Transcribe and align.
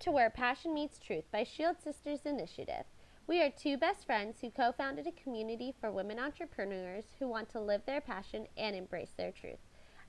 To 0.00 0.10
Where 0.10 0.30
Passion 0.30 0.72
Meets 0.72 0.98
Truth 0.98 1.24
by 1.30 1.44
Shield 1.44 1.76
Sisters 1.78 2.20
Initiative. 2.24 2.84
We 3.26 3.42
are 3.42 3.50
two 3.50 3.76
best 3.76 4.06
friends 4.06 4.38
who 4.40 4.50
co 4.50 4.72
founded 4.72 5.06
a 5.06 5.12
community 5.12 5.74
for 5.78 5.92
women 5.92 6.18
entrepreneurs 6.18 7.04
who 7.18 7.28
want 7.28 7.50
to 7.50 7.60
live 7.60 7.82
their 7.84 8.00
passion 8.00 8.46
and 8.56 8.74
embrace 8.74 9.12
their 9.14 9.30
truth. 9.30 9.58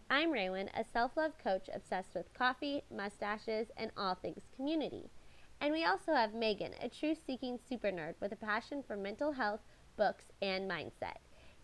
I'm 0.10 0.32
Raywin, 0.32 0.70
a 0.80 0.86
self 0.86 1.18
love 1.18 1.34
coach 1.38 1.70
obsessed 1.74 2.16
with 2.16 2.34
coffee, 2.34 2.86
mustaches, 2.90 3.68
and 3.76 3.92
all 3.98 4.16
things 4.16 4.44
community. 4.56 5.10
And 5.60 5.74
we 5.74 5.84
also 5.84 6.14
have 6.14 6.34
Megan, 6.34 6.72
a 6.82 6.88
truth 6.88 7.20
seeking 7.28 7.60
super 7.68 7.92
nerd 7.92 8.14
with 8.22 8.32
a 8.32 8.38
passion 8.38 8.84
for 8.88 8.96
mental 8.96 9.34
health, 9.34 9.60
books, 9.98 10.24
and 10.42 10.72
mindset. 10.72 11.18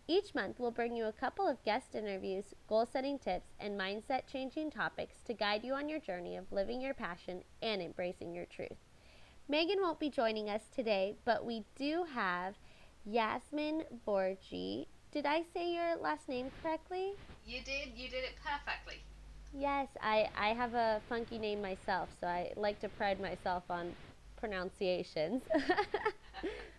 Each 0.08 0.34
month, 0.34 0.58
we'll 0.58 0.72
bring 0.72 0.96
you 0.96 1.04
a 1.06 1.12
couple 1.12 1.46
of 1.46 1.62
guest 1.62 1.94
interviews, 1.94 2.52
goal 2.66 2.84
setting 2.86 3.18
tips, 3.18 3.54
and 3.60 3.78
mindset 3.78 4.26
changing 4.26 4.70
topics 4.72 5.22
to 5.22 5.34
guide 5.34 5.62
you 5.62 5.74
on 5.74 5.88
your 5.88 6.00
journey 6.00 6.36
of 6.36 6.50
living 6.50 6.80
your 6.80 6.94
passion 6.94 7.44
and 7.62 7.80
embracing 7.80 8.34
your 8.34 8.46
truth. 8.46 8.78
Megan 9.48 9.80
won't 9.80 10.00
be 10.00 10.10
joining 10.10 10.48
us 10.48 10.68
today, 10.68 11.16
but 11.24 11.44
we 11.44 11.64
do 11.76 12.04
have 12.14 12.56
Yasmin 13.04 13.84
Vorajee. 14.06 14.86
Did 15.12 15.26
I 15.26 15.42
say 15.42 15.72
your 15.74 15.96
last 15.96 16.28
name 16.28 16.50
correctly? 16.50 17.12
You 17.44 17.60
did. 17.62 17.90
You 17.96 18.08
did 18.08 18.24
it 18.24 18.36
perfectly. 18.42 19.04
Yes, 19.52 19.88
I, 20.02 20.28
I 20.36 20.48
have 20.48 20.74
a 20.74 21.02
funky 21.08 21.38
name 21.38 21.62
myself, 21.62 22.10
so 22.20 22.26
I 22.26 22.52
like 22.56 22.80
to 22.80 22.88
pride 22.88 23.20
myself 23.20 23.64
on 23.70 23.96
pronunciations. 24.36 25.42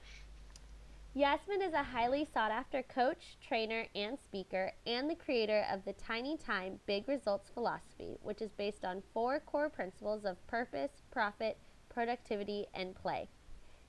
Yasmin 1.19 1.61
is 1.61 1.73
a 1.73 1.83
highly 1.83 2.23
sought 2.23 2.49
after 2.49 2.81
coach, 2.81 3.37
trainer, 3.45 3.85
and 3.93 4.17
speaker, 4.17 4.71
and 4.87 5.09
the 5.09 5.15
creator 5.15 5.65
of 5.69 5.83
the 5.83 5.91
Tiny 5.91 6.37
Time 6.37 6.79
Big 6.85 7.09
Results 7.09 7.49
philosophy, 7.49 8.17
which 8.21 8.41
is 8.41 8.53
based 8.53 8.85
on 8.85 9.03
four 9.13 9.41
core 9.41 9.69
principles 9.69 10.23
of 10.23 10.47
purpose, 10.47 11.03
profit, 11.11 11.57
productivity, 11.89 12.67
and 12.73 12.95
play. 12.95 13.27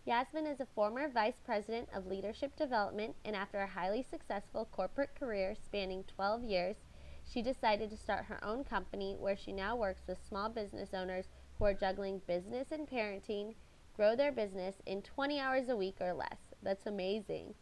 Yasmin 0.04 0.44
is 0.44 0.58
a 0.58 0.66
former 0.74 1.08
vice 1.08 1.38
president 1.44 1.88
of 1.94 2.04
leadership 2.04 2.56
development, 2.56 3.14
and 3.24 3.36
after 3.36 3.60
a 3.60 3.66
highly 3.68 4.02
successful 4.02 4.66
corporate 4.72 5.14
career 5.14 5.54
spanning 5.54 6.02
12 6.08 6.42
years, 6.42 6.78
she 7.24 7.42
decided 7.42 7.90
to 7.90 7.96
start 7.96 8.24
her 8.24 8.44
own 8.44 8.64
company 8.64 9.14
where 9.16 9.36
she 9.36 9.52
now 9.52 9.76
works 9.76 10.02
with 10.08 10.18
small 10.28 10.48
business 10.48 10.92
owners 10.92 11.28
who 11.60 11.64
are 11.64 11.74
juggling 11.74 12.20
business 12.26 12.72
and 12.72 12.88
parenting, 12.88 13.54
grow 13.94 14.16
their 14.16 14.32
business 14.32 14.82
in 14.84 15.00
20 15.00 15.38
hours 15.38 15.68
a 15.68 15.76
week 15.76 15.98
or 16.00 16.12
less. 16.12 16.49
That's 16.62 16.86
amazing. 16.86 17.54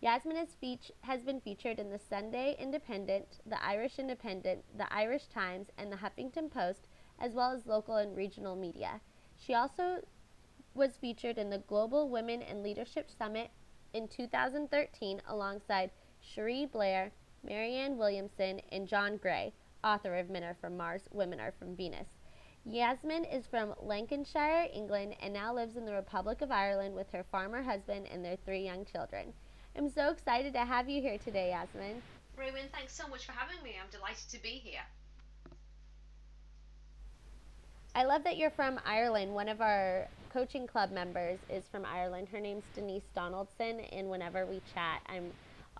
Yasmin 0.00 0.36
has, 0.36 0.56
has 1.00 1.22
been 1.22 1.40
featured 1.40 1.78
in 1.78 1.90
the 1.90 1.98
Sunday 1.98 2.54
Independent, 2.58 3.40
the 3.46 3.62
Irish 3.64 3.98
Independent, 3.98 4.64
the 4.76 4.92
Irish 4.92 5.26
Times, 5.26 5.68
and 5.78 5.90
the 5.90 5.96
Huffington 5.96 6.50
Post, 6.50 6.86
as 7.18 7.32
well 7.32 7.52
as 7.52 7.66
local 7.66 7.96
and 7.96 8.16
regional 8.16 8.56
media. 8.56 9.00
She 9.38 9.54
also 9.54 10.02
was 10.74 10.98
featured 10.98 11.38
in 11.38 11.48
the 11.48 11.58
Global 11.58 12.08
Women 12.08 12.42
and 12.42 12.62
Leadership 12.62 13.10
Summit 13.10 13.50
in 13.94 14.06
2013 14.08 15.22
alongside 15.26 15.90
Cherie 16.20 16.66
Blair, 16.66 17.12
Marianne 17.42 17.96
Williamson, 17.96 18.60
and 18.70 18.86
John 18.86 19.16
Gray, 19.16 19.54
author 19.82 20.14
of 20.16 20.28
Men 20.28 20.44
Are 20.44 20.56
From 20.60 20.76
Mars, 20.76 21.08
Women 21.10 21.40
Are 21.40 21.52
From 21.52 21.74
Venus. 21.74 22.15
Yasmin 22.68 23.24
is 23.24 23.46
from 23.46 23.74
Lancashire, 23.80 24.66
England, 24.74 25.14
and 25.22 25.32
now 25.32 25.54
lives 25.54 25.76
in 25.76 25.84
the 25.84 25.92
Republic 25.92 26.42
of 26.42 26.50
Ireland 26.50 26.96
with 26.96 27.08
her 27.12 27.24
farmer 27.30 27.62
husband 27.62 28.08
and 28.12 28.24
their 28.24 28.36
three 28.44 28.64
young 28.64 28.84
children. 28.84 29.32
I'm 29.76 29.88
so 29.88 30.10
excited 30.10 30.52
to 30.54 30.64
have 30.64 30.88
you 30.88 31.00
here 31.00 31.16
today, 31.16 31.50
Yasmin. 31.50 32.02
Raywin, 32.36 32.68
thanks 32.72 32.92
so 32.92 33.06
much 33.06 33.24
for 33.24 33.30
having 33.30 33.62
me. 33.62 33.76
I'm 33.80 33.88
delighted 33.92 34.28
to 34.30 34.42
be 34.42 34.48
here. 34.48 34.80
I 37.94 38.02
love 38.02 38.24
that 38.24 38.36
you're 38.36 38.50
from 38.50 38.80
Ireland. 38.84 39.32
One 39.32 39.48
of 39.48 39.60
our 39.60 40.08
coaching 40.32 40.66
club 40.66 40.90
members 40.90 41.38
is 41.48 41.62
from 41.70 41.84
Ireland. 41.84 42.26
Her 42.32 42.40
name's 42.40 42.64
Denise 42.74 43.08
Donaldson, 43.14 43.78
and 43.92 44.10
whenever 44.10 44.44
we 44.44 44.60
chat, 44.74 45.02
I'm 45.06 45.30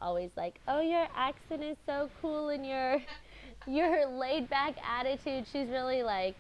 always 0.01 0.31
like, 0.37 0.61
"Oh, 0.69 0.81
your 0.81 1.09
accent 1.17 1.65
is 1.65 1.77
so 1.85 2.09
cool, 2.23 2.51
and 2.51 2.65
your 2.65 3.03
your 3.67 4.07
laid 4.07 4.49
back 4.49 4.77
attitude." 4.83 5.47
She's 5.53 5.69
really 5.69 6.03
like 6.03 6.37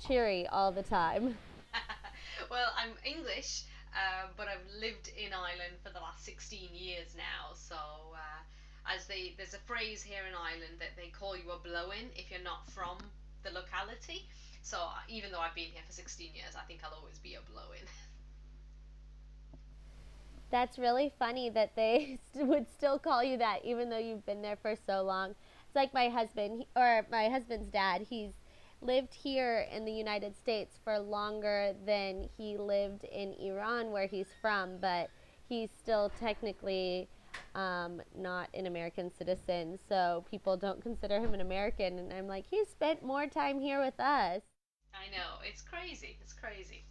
cheery 0.00 0.46
all 0.48 0.72
the 0.72 0.82
time. 0.82 1.36
well, 2.50 2.72
I'm 2.76 2.92
English, 3.04 3.62
uh, 3.94 4.28
but 4.36 4.48
I've 4.48 4.66
lived 4.80 5.10
in 5.16 5.32
Ireland 5.32 5.76
for 5.82 5.90
the 5.90 6.00
last 6.00 6.24
16 6.24 6.70
years 6.72 7.14
now. 7.16 7.54
So, 7.54 7.76
uh, 7.76 8.94
as 8.94 9.06
they 9.06 9.34
there's 9.36 9.54
a 9.54 9.62
phrase 9.66 10.02
here 10.02 10.22
in 10.28 10.34
Ireland 10.34 10.78
that 10.78 10.96
they 10.96 11.08
call 11.08 11.36
you 11.36 11.50
a 11.50 11.58
blow-in 11.58 12.10
if 12.14 12.30
you're 12.30 12.42
not 12.42 12.70
from 12.70 12.98
the 13.42 13.50
locality. 13.50 14.28
So 14.62 14.78
even 15.08 15.30
though 15.30 15.40
I've 15.40 15.54
been 15.54 15.70
here 15.72 15.82
for 15.86 15.92
16 15.92 16.34
years, 16.34 16.54
I 16.56 16.64
think 16.66 16.80
I'll 16.84 16.98
always 16.98 17.18
be 17.18 17.34
a 17.34 17.52
blow-in. 17.52 17.86
That's 20.50 20.78
really 20.78 21.12
funny 21.18 21.50
that 21.50 21.74
they 21.76 22.18
would 22.34 22.68
still 22.68 22.98
call 22.98 23.22
you 23.22 23.38
that 23.38 23.64
even 23.64 23.90
though 23.90 23.98
you've 23.98 24.26
been 24.26 24.42
there 24.42 24.56
for 24.56 24.74
so 24.86 25.02
long. 25.02 25.34
It's 25.66 25.76
like 25.76 25.92
my 25.92 26.08
husband 26.08 26.64
or 26.74 27.06
my 27.10 27.28
husband's 27.28 27.68
dad. 27.68 28.06
He's 28.08 28.32
lived 28.80 29.14
here 29.14 29.66
in 29.72 29.84
the 29.84 29.92
United 29.92 30.36
States 30.36 30.78
for 30.82 30.98
longer 30.98 31.74
than 31.84 32.28
he 32.36 32.56
lived 32.56 33.04
in 33.04 33.34
Iran, 33.34 33.90
where 33.90 34.06
he's 34.06 34.28
from, 34.40 34.78
but 34.78 35.10
he's 35.48 35.70
still 35.70 36.10
technically 36.20 37.08
um, 37.54 38.00
not 38.16 38.48
an 38.54 38.66
American 38.66 39.10
citizen. 39.10 39.78
So 39.88 40.24
people 40.30 40.56
don't 40.56 40.82
consider 40.82 41.18
him 41.18 41.34
an 41.34 41.40
American. 41.40 41.98
And 41.98 42.12
I'm 42.12 42.26
like, 42.26 42.46
he 42.48 42.64
spent 42.64 43.02
more 43.02 43.26
time 43.26 43.60
here 43.60 43.80
with 43.80 43.98
us. 43.98 44.42
I 44.94 45.10
know. 45.10 45.40
It's 45.44 45.62
crazy. 45.62 46.18
It's 46.20 46.32
crazy. 46.32 46.84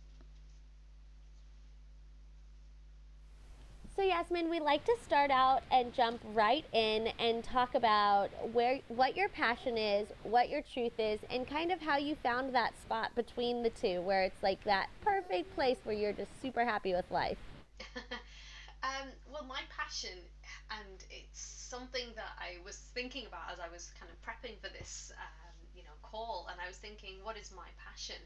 So 3.96 4.02
Yasmin, 4.04 4.50
we 4.50 4.60
like 4.60 4.84
to 4.84 4.96
start 5.02 5.32
out 5.32 5.64
and 5.72 5.94
jump 5.94 6.20
right 6.34 6.66
in 6.74 7.08
and 7.18 7.42
talk 7.42 7.76
about 7.76 8.30
where 8.52 8.82
what 8.90 9.16
your 9.16 9.30
passion 9.30 9.78
is, 9.78 10.10
what 10.24 10.50
your 10.50 10.62
truth 10.62 11.00
is, 11.00 11.22
and 11.30 11.48
kind 11.48 11.72
of 11.72 11.80
how 11.80 11.96
you 11.96 12.16
found 12.16 12.54
that 12.54 12.74
spot 12.82 13.16
between 13.16 13.64
the 13.64 13.70
two 13.70 14.02
where 14.02 14.24
it's 14.24 14.44
like 14.44 14.62
that 14.66 14.90
perfect 15.02 15.56
place 15.56 15.78
where 15.86 15.96
you're 15.96 16.12
just 16.12 16.30
super 16.42 16.66
happy 16.66 16.94
with 16.94 17.10
life. 17.10 17.38
um, 18.84 19.08
well, 19.32 19.46
my 19.46 19.62
passion, 19.70 20.20
and 20.72 21.06
it's 21.10 21.40
something 21.40 22.08
that 22.18 22.36
I 22.38 22.60
was 22.66 22.76
thinking 22.94 23.26
about 23.28 23.48
as 23.54 23.60
I 23.62 23.72
was 23.72 23.94
kind 23.98 24.12
of 24.12 24.20
prepping 24.20 24.60
for 24.60 24.68
this, 24.78 25.14
um, 25.16 25.56
you 25.74 25.84
know, 25.84 25.96
call, 26.04 26.50
and 26.52 26.60
I 26.60 26.68
was 26.68 26.76
thinking, 26.78 27.24
what 27.24 27.38
is 27.38 27.50
my 27.56 27.70
passion? 27.88 28.20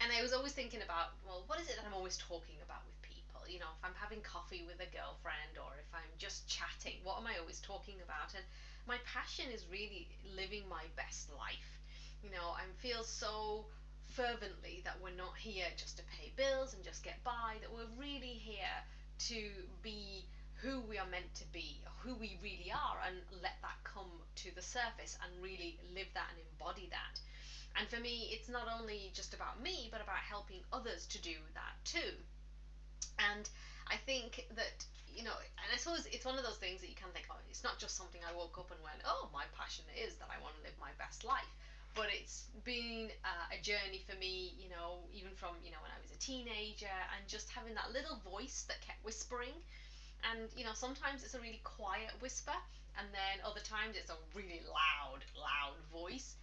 And 0.00 0.12
I 0.16 0.22
was 0.22 0.32
always 0.32 0.52
thinking 0.52 0.82
about, 0.82 1.18
well, 1.26 1.42
what 1.48 1.58
is 1.58 1.68
it 1.68 1.74
that 1.76 1.84
I'm 1.86 1.94
always 1.94 2.16
talking 2.18 2.56
about 2.64 2.86
with 2.86 3.01
You 3.48 3.58
know, 3.58 3.70
if 3.76 3.84
I'm 3.84 3.94
having 3.94 4.20
coffee 4.22 4.62
with 4.62 4.80
a 4.80 4.86
girlfriend 4.86 5.58
or 5.58 5.78
if 5.78 5.88
I'm 5.94 6.10
just 6.18 6.46
chatting, 6.46 6.98
what 7.02 7.18
am 7.18 7.26
I 7.26 7.36
always 7.38 7.60
talking 7.60 8.00
about? 8.02 8.34
And 8.34 8.44
my 8.86 8.98
passion 9.04 9.50
is 9.50 9.66
really 9.66 10.08
living 10.24 10.68
my 10.68 10.84
best 10.96 11.28
life. 11.30 11.80
You 12.22 12.30
know, 12.30 12.54
I 12.56 12.64
feel 12.78 13.02
so 13.04 13.66
fervently 14.06 14.80
that 14.84 14.98
we're 15.00 15.10
not 15.10 15.36
here 15.36 15.66
just 15.76 15.96
to 15.96 16.02
pay 16.04 16.30
bills 16.36 16.74
and 16.74 16.82
just 16.84 17.02
get 17.02 17.22
by, 17.24 17.58
that 17.60 17.72
we're 17.72 17.86
really 17.98 18.34
here 18.34 18.82
to 19.18 19.66
be 19.82 20.26
who 20.54 20.80
we 20.80 20.98
are 20.98 21.06
meant 21.06 21.34
to 21.34 21.44
be, 21.46 21.82
who 21.98 22.14
we 22.14 22.36
really 22.42 22.70
are, 22.72 23.00
and 23.06 23.16
let 23.42 23.54
that 23.62 23.76
come 23.84 24.22
to 24.36 24.54
the 24.54 24.62
surface 24.62 25.16
and 25.22 25.42
really 25.42 25.76
live 25.94 26.06
that 26.14 26.28
and 26.30 26.38
embody 26.38 26.86
that. 26.90 27.20
And 27.74 27.88
for 27.88 27.98
me, 27.98 28.28
it's 28.30 28.48
not 28.48 28.68
only 28.68 29.10
just 29.14 29.34
about 29.34 29.60
me, 29.60 29.88
but 29.90 30.00
about 30.00 30.18
helping 30.18 30.62
others 30.72 31.06
to 31.06 31.18
do 31.18 31.34
that 31.54 31.74
too. 31.84 32.12
And 33.18 33.48
I 33.88 33.96
think 33.96 34.46
that, 34.56 34.84
you 35.08 35.24
know, 35.24 35.36
and 35.36 35.68
I 35.72 35.76
suppose 35.76 36.06
it's 36.10 36.24
one 36.24 36.38
of 36.38 36.44
those 36.44 36.56
things 36.56 36.80
that 36.80 36.88
you 36.88 36.96
can 36.96 37.10
think, 37.12 37.26
oh, 37.30 37.36
it's 37.50 37.62
not 37.62 37.78
just 37.78 37.96
something 37.96 38.20
I 38.24 38.32
woke 38.32 38.56
up 38.58 38.70
and 38.70 38.80
went, 38.82 39.02
oh, 39.04 39.28
my 39.32 39.44
passion 39.56 39.84
is 39.92 40.16
that 40.16 40.28
I 40.30 40.40
want 40.40 40.56
to 40.56 40.62
live 40.62 40.76
my 40.80 40.92
best 40.98 41.24
life. 41.24 41.48
But 41.94 42.08
it's 42.08 42.48
been 42.64 43.12
uh, 43.20 43.52
a 43.52 43.60
journey 43.60 44.00
for 44.08 44.16
me, 44.16 44.56
you 44.56 44.70
know, 44.72 45.04
even 45.12 45.36
from, 45.36 45.60
you 45.60 45.70
know, 45.70 45.82
when 45.84 45.92
I 45.92 46.00
was 46.00 46.10
a 46.10 46.16
teenager 46.16 46.96
and 47.12 47.28
just 47.28 47.50
having 47.50 47.74
that 47.74 47.92
little 47.92 48.16
voice 48.24 48.64
that 48.68 48.80
kept 48.80 49.04
whispering. 49.04 49.52
And, 50.24 50.48
you 50.56 50.64
know, 50.64 50.72
sometimes 50.72 51.22
it's 51.22 51.34
a 51.34 51.40
really 51.40 51.60
quiet 51.64 52.14
whisper, 52.20 52.56
and 52.96 53.08
then 53.12 53.44
other 53.44 53.60
times 53.60 53.96
it's 53.98 54.08
a 54.08 54.16
really 54.32 54.62
loud, 54.64 55.20
loud 55.36 55.76
voice. 55.92 56.36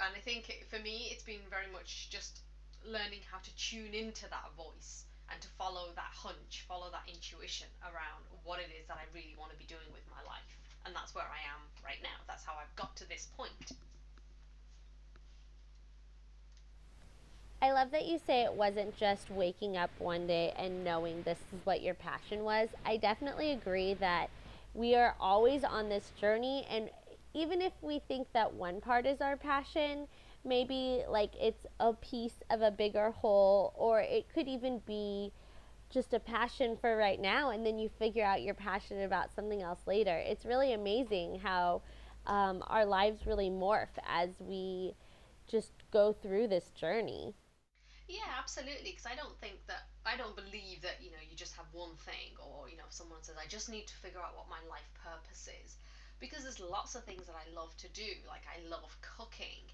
And 0.00 0.10
I 0.16 0.20
think 0.20 0.66
for 0.68 0.80
me, 0.80 1.08
it's 1.12 1.22
been 1.22 1.44
very 1.48 1.70
much 1.70 2.08
just 2.10 2.40
learning 2.82 3.20
how 3.30 3.38
to 3.38 3.50
tune 3.54 3.94
into 3.94 4.28
that 4.28 4.50
voice 4.56 5.04
and 5.30 5.40
to 5.40 5.48
follow 5.58 5.90
that 5.96 6.12
hunch, 6.12 6.64
follow 6.68 6.90
that 6.90 7.02
intuition 7.06 7.66
around 7.82 8.22
what 8.44 8.60
it 8.60 8.70
is 8.78 8.86
that 8.88 8.96
I 8.96 9.06
really 9.14 9.34
want 9.38 9.52
to 9.52 9.58
be 9.58 9.66
doing 9.66 9.90
with 9.92 10.04
my 10.10 10.22
life. 10.28 10.58
And 10.84 10.94
that's 10.94 11.14
where 11.14 11.26
I 11.26 11.42
am 11.50 11.60
right 11.84 11.98
now. 12.02 12.22
That's 12.28 12.44
how 12.44 12.54
I've 12.60 12.74
got 12.76 12.94
to 12.96 13.08
this 13.08 13.28
point. 13.36 13.72
I 17.62 17.72
love 17.72 17.90
that 17.90 18.06
you 18.06 18.18
say 18.24 18.42
it 18.42 18.52
wasn't 18.52 18.96
just 18.96 19.30
waking 19.30 19.76
up 19.76 19.90
one 19.98 20.26
day 20.26 20.52
and 20.56 20.84
knowing 20.84 21.22
this 21.22 21.38
is 21.52 21.64
what 21.64 21.82
your 21.82 21.94
passion 21.94 22.44
was. 22.44 22.68
I 22.84 22.96
definitely 22.98 23.50
agree 23.52 23.94
that 23.94 24.28
we 24.74 24.94
are 24.94 25.14
always 25.18 25.64
on 25.64 25.88
this 25.88 26.12
journey, 26.20 26.66
and 26.70 26.90
even 27.34 27.62
if 27.62 27.72
we 27.82 27.98
think 27.98 28.28
that 28.34 28.54
one 28.54 28.80
part 28.80 29.06
is 29.06 29.20
our 29.20 29.36
passion, 29.36 30.06
maybe 30.46 31.02
like 31.08 31.32
it's 31.40 31.66
a 31.80 31.92
piece 31.94 32.42
of 32.50 32.62
a 32.62 32.70
bigger 32.70 33.10
whole, 33.10 33.74
or 33.76 34.00
it 34.00 34.28
could 34.32 34.48
even 34.48 34.80
be 34.86 35.32
just 35.90 36.12
a 36.14 36.20
passion 36.20 36.76
for 36.76 36.96
right 36.96 37.20
now, 37.20 37.50
and 37.50 37.64
then 37.66 37.78
you 37.78 37.88
figure 37.88 38.24
out 38.24 38.42
you're 38.42 38.54
passionate 38.54 39.04
about 39.04 39.32
something 39.34 39.62
else 39.62 39.80
later. 39.86 40.16
It's 40.18 40.44
really 40.44 40.72
amazing 40.72 41.40
how 41.40 41.82
um, 42.26 42.62
our 42.68 42.84
lives 42.84 43.26
really 43.26 43.50
morph 43.50 43.96
as 44.08 44.30
we 44.40 44.94
just 45.46 45.72
go 45.92 46.12
through 46.12 46.48
this 46.48 46.70
journey. 46.70 47.34
Yeah, 48.08 48.26
absolutely. 48.38 48.90
Because 48.92 49.06
I 49.06 49.14
don't 49.16 49.38
think 49.40 49.66
that 49.66 49.88
I 50.04 50.16
don't 50.16 50.36
believe 50.36 50.80
that 50.82 51.02
you 51.02 51.10
know 51.10 51.22
you 51.28 51.36
just 51.36 51.54
have 51.56 51.66
one 51.72 51.96
thing, 51.96 52.34
or 52.38 52.68
you 52.68 52.76
know, 52.76 52.84
if 52.86 52.92
someone 52.94 53.22
says 53.22 53.36
I 53.42 53.46
just 53.46 53.68
need 53.68 53.86
to 53.88 53.94
figure 53.96 54.20
out 54.20 54.36
what 54.36 54.48
my 54.48 54.62
life 54.70 54.88
purpose 54.94 55.48
is, 55.64 55.76
because 56.20 56.42
there's 56.44 56.60
lots 56.60 56.94
of 56.94 57.04
things 57.04 57.26
that 57.26 57.34
I 57.36 57.46
love 57.54 57.76
to 57.78 57.88
do. 57.90 58.06
Like 58.28 58.42
I 58.46 58.62
love 58.68 58.96
cooking, 59.02 59.66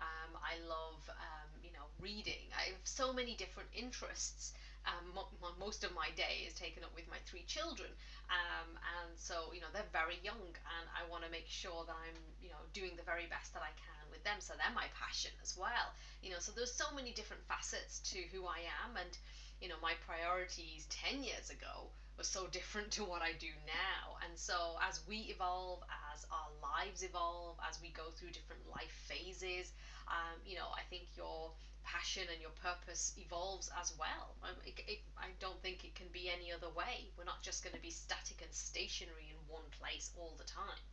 um, 0.00 0.36
I 0.42 0.56
love 0.68 1.00
um, 1.10 1.50
you 1.62 1.72
know 1.72 1.86
reading. 2.00 2.48
I 2.56 2.70
have 2.72 2.80
so 2.84 3.12
many 3.12 3.34
different 3.34 3.68
interests. 3.72 4.52
Um, 4.86 5.12
mo- 5.14 5.28
mo- 5.42 5.52
most 5.60 5.84
of 5.84 5.92
my 5.92 6.08
day 6.16 6.44
is 6.46 6.54
taken 6.54 6.82
up 6.82 6.94
with 6.94 7.06
my 7.06 7.18
three 7.26 7.44
children, 7.44 7.90
um, 8.30 8.78
and 8.98 9.12
so 9.18 9.52
you 9.52 9.60
know 9.60 9.68
they're 9.72 9.92
very 9.92 10.18
young, 10.22 10.56
and 10.78 10.88
I 10.96 11.04
want 11.08 11.24
to 11.24 11.30
make 11.30 11.46
sure 11.46 11.84
that 11.84 11.94
I'm 11.96 12.16
you 12.40 12.48
know 12.48 12.64
doing 12.72 12.96
the 12.96 13.02
very 13.02 13.26
best 13.26 13.52
that 13.54 13.62
I 13.62 13.72
can 13.76 14.10
with 14.10 14.22
them. 14.24 14.40
So 14.40 14.54
they're 14.56 14.74
my 14.74 14.88
passion 14.98 15.32
as 15.42 15.56
well. 15.56 15.92
You 16.22 16.30
know, 16.30 16.38
so 16.38 16.52
there's 16.52 16.72
so 16.72 16.90
many 16.94 17.12
different 17.12 17.44
facets 17.44 18.00
to 18.10 18.18
who 18.32 18.46
I 18.46 18.60
am, 18.84 18.96
and 18.96 19.18
you 19.60 19.68
know 19.68 19.76
my 19.82 19.94
priorities 20.06 20.86
10 20.88 21.22
years 21.22 21.50
ago 21.50 21.90
were 22.20 22.24
so 22.24 22.46
different 22.48 22.90
to 22.90 23.02
what 23.02 23.22
I 23.22 23.32
do 23.40 23.48
now. 23.64 24.20
And 24.28 24.36
so 24.36 24.76
as 24.86 25.00
we 25.08 25.32
evolve, 25.32 25.80
as 26.12 26.26
our 26.30 26.52
lives 26.60 27.02
evolve, 27.02 27.56
as 27.66 27.80
we 27.80 27.88
go 27.96 28.12
through 28.12 28.28
different 28.36 28.60
life 28.70 28.92
phases, 29.08 29.72
um, 30.06 30.36
you 30.44 30.56
know, 30.56 30.68
I 30.76 30.82
think 30.90 31.04
your 31.16 31.50
passion 31.82 32.24
and 32.30 32.38
your 32.38 32.52
purpose 32.62 33.14
evolves 33.16 33.70
as 33.80 33.94
well. 33.98 34.36
Um, 34.42 34.54
it, 34.66 34.84
it, 34.86 34.98
I 35.16 35.28
don't 35.40 35.62
think 35.62 35.82
it 35.82 35.94
can 35.94 36.08
be 36.12 36.28
any 36.28 36.52
other 36.52 36.68
way. 36.76 37.08
We're 37.16 37.24
not 37.24 37.40
just 37.40 37.64
going 37.64 37.74
to 37.74 37.80
be 37.80 37.90
static 37.90 38.42
and 38.44 38.52
stationary 38.52 39.32
in 39.32 39.40
one 39.48 39.64
place 39.80 40.10
all 40.20 40.34
the 40.36 40.44
time. 40.44 40.84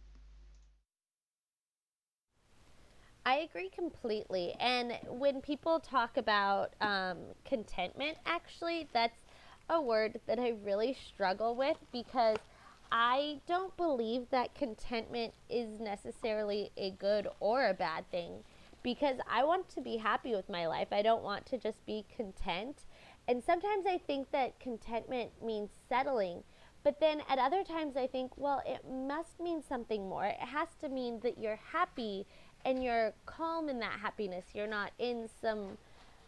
I 3.25 3.39
agree 3.39 3.69
completely. 3.69 4.55
And 4.61 4.97
when 5.09 5.41
people 5.41 5.81
talk 5.81 6.15
about 6.15 6.71
um, 6.79 7.17
contentment, 7.43 8.15
actually, 8.25 8.87
that's 8.93 9.26
a 9.69 9.81
word 9.81 10.19
that 10.27 10.39
I 10.39 10.53
really 10.63 10.93
struggle 11.07 11.55
with 11.55 11.77
because 11.91 12.37
I 12.91 13.41
don't 13.47 13.75
believe 13.75 14.29
that 14.29 14.55
contentment 14.55 15.33
is 15.49 15.79
necessarily 15.79 16.71
a 16.77 16.91
good 16.91 17.27
or 17.39 17.67
a 17.67 17.73
bad 17.73 18.09
thing 18.11 18.43
because 18.83 19.17
I 19.29 19.43
want 19.43 19.67
to 19.69 19.81
be 19.81 19.97
happy 19.97 20.33
with 20.33 20.49
my 20.49 20.67
life. 20.67 20.87
I 20.91 21.01
don't 21.01 21.23
want 21.23 21.45
to 21.47 21.57
just 21.57 21.85
be 21.85 22.05
content. 22.15 22.85
And 23.27 23.43
sometimes 23.43 23.85
I 23.85 23.97
think 23.97 24.31
that 24.31 24.59
contentment 24.59 25.31
means 25.43 25.71
settling. 25.89 26.43
But 26.83 27.01
then 27.01 27.21
at 27.27 27.37
other 27.37 27.65
times, 27.65 27.97
I 27.97 28.07
think, 28.07 28.31
well, 28.37 28.61
it 28.65 28.85
must 28.89 29.41
mean 29.41 29.61
something 29.61 30.07
more. 30.07 30.25
It 30.25 30.39
has 30.39 30.69
to 30.79 30.87
mean 30.87 31.19
that 31.23 31.37
you're 31.37 31.59
happy 31.73 32.25
and 32.63 32.81
you're 32.81 33.13
calm 33.25 33.67
in 33.67 33.79
that 33.79 33.99
happiness. 33.99 34.45
You're 34.53 34.67
not 34.67 34.91
in 34.97 35.27
some 35.41 35.77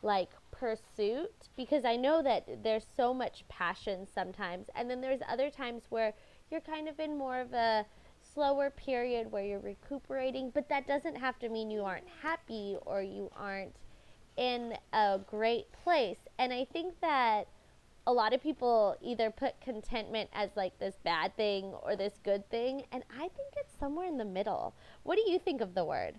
like 0.03 0.29
pursuit 0.59 1.49
because 1.55 1.85
I 1.85 1.95
know 1.95 2.21
that 2.21 2.63
there's 2.63 2.85
so 2.95 3.13
much 3.13 3.43
passion 3.47 4.05
sometimes. 4.13 4.67
And 4.75 4.89
then 4.89 5.01
there's 5.01 5.21
other 5.27 5.49
times 5.49 5.83
where 5.89 6.13
you're 6.51 6.61
kind 6.61 6.87
of 6.87 6.99
in 6.99 7.17
more 7.17 7.39
of 7.39 7.53
a 7.53 7.85
slower 8.33 8.69
period 8.69 9.31
where 9.31 9.43
you're 9.43 9.59
recuperating, 9.59 10.51
but 10.53 10.69
that 10.69 10.87
doesn't 10.87 11.15
have 11.15 11.39
to 11.39 11.49
mean 11.49 11.71
you 11.71 11.83
aren't 11.83 12.07
happy 12.21 12.77
or 12.85 13.01
you 13.01 13.31
aren't 13.35 13.75
in 14.37 14.73
a 14.93 15.19
great 15.25 15.71
place. 15.83 16.19
And 16.37 16.53
I 16.53 16.65
think 16.65 16.93
that 17.01 17.47
a 18.07 18.13
lot 18.13 18.33
of 18.33 18.41
people 18.41 18.95
either 19.01 19.29
put 19.29 19.59
contentment 19.61 20.29
as 20.33 20.49
like 20.55 20.77
this 20.79 20.95
bad 21.03 21.35
thing 21.35 21.65
or 21.83 21.95
this 21.95 22.13
good 22.23 22.49
thing, 22.49 22.83
and 22.91 23.03
I 23.13 23.19
think 23.19 23.53
it's 23.57 23.73
somewhere 23.79 24.07
in 24.07 24.17
the 24.17 24.25
middle. 24.25 24.73
What 25.03 25.15
do 25.15 25.31
you 25.31 25.39
think 25.39 25.61
of 25.61 25.75
the 25.75 25.85
word? 25.85 26.15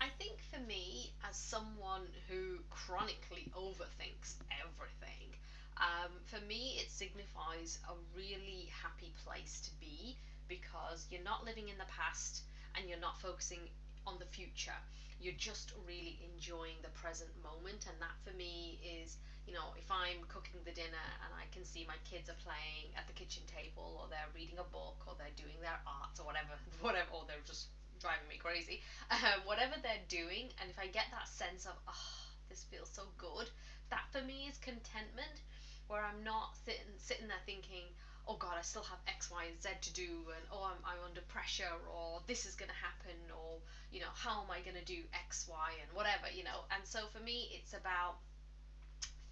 I 0.00 0.08
think 0.18 0.38
for 0.52 0.60
me, 0.66 1.12
as 1.28 1.36
someone 1.36 2.02
who 2.32 2.56
chronically 2.70 3.52
overthinks 3.52 4.40
everything, 4.48 5.36
um, 5.76 6.12
for 6.24 6.40
me 6.48 6.80
it 6.80 6.90
signifies 6.90 7.78
a 7.88 7.94
really 8.16 8.72
happy 8.72 9.12
place 9.24 9.60
to 9.60 9.70
be 9.80 10.16
because 10.48 11.06
you're 11.10 11.22
not 11.22 11.44
living 11.44 11.68
in 11.68 11.76
the 11.76 11.88
past 11.92 12.42
and 12.76 12.88
you're 12.88 13.00
not 13.00 13.20
focusing 13.20 13.68
on 14.06 14.16
the 14.18 14.24
future. 14.24 14.76
You're 15.20 15.38
just 15.38 15.72
really 15.86 16.18
enjoying 16.34 16.80
the 16.82 16.90
present 16.90 17.30
moment, 17.44 17.86
and 17.86 17.94
that 18.02 18.16
for 18.26 18.34
me 18.34 18.80
is, 18.82 19.18
you 19.46 19.54
know, 19.54 19.70
if 19.78 19.86
I'm 19.86 20.18
cooking 20.26 20.58
the 20.64 20.74
dinner 20.74 21.06
and 21.22 21.30
I 21.30 21.46
can 21.54 21.62
see 21.64 21.86
my 21.86 22.00
kids 22.02 22.26
are 22.28 22.40
playing 22.42 22.90
at 22.98 23.06
the 23.06 23.14
kitchen 23.14 23.44
table, 23.46 24.02
or 24.02 24.10
they're 24.10 24.32
reading 24.34 24.58
a 24.58 24.66
book, 24.74 24.98
or 25.06 25.14
they're 25.14 25.36
doing 25.38 25.54
their 25.62 25.78
arts, 25.86 26.18
or 26.18 26.26
whatever, 26.26 26.58
whatever, 26.80 27.06
or 27.14 27.22
they're 27.28 27.46
just 27.46 27.70
driving 28.02 28.26
me 28.26 28.34
crazy. 28.34 28.82
Um, 29.14 29.42
whatever 29.46 29.78
they're 29.78 30.06
doing, 30.10 30.50
and 30.58 30.66
if 30.66 30.78
I 30.78 30.90
get 30.90 31.06
that 31.14 31.30
sense 31.30 31.70
of, 31.70 31.78
oh, 31.86 32.21
this 32.52 32.68
feels 32.68 32.92
so 32.92 33.08
good, 33.16 33.48
that 33.88 34.04
for 34.12 34.20
me 34.20 34.44
is 34.44 34.60
contentment, 34.60 35.40
where 35.88 36.04
I'm 36.04 36.22
not 36.22 36.52
sitting 36.68 36.92
sitting 37.00 37.28
there 37.28 37.40
thinking, 37.48 37.88
oh 38.28 38.36
God, 38.36 38.60
I 38.60 38.62
still 38.62 38.84
have 38.84 39.00
X, 39.08 39.32
Y, 39.32 39.48
and 39.48 39.56
Z 39.56 39.72
to 39.80 39.92
do, 39.96 40.28
and 40.36 40.44
oh, 40.52 40.68
I'm, 40.68 40.80
I'm 40.84 41.00
under 41.08 41.24
pressure, 41.32 41.72
or 41.88 42.20
this 42.28 42.44
is 42.44 42.54
going 42.54 42.68
to 42.68 42.76
happen, 42.76 43.16
or 43.32 43.56
you 43.90 44.00
know, 44.00 44.12
how 44.12 44.44
am 44.44 44.52
I 44.52 44.60
going 44.60 44.76
to 44.76 44.84
do 44.84 45.00
X, 45.16 45.48
Y, 45.48 45.70
and 45.80 45.88
whatever, 45.96 46.28
you 46.28 46.44
know. 46.44 46.68
And 46.68 46.84
so 46.84 47.08
for 47.08 47.24
me, 47.24 47.48
it's 47.56 47.72
about 47.72 48.20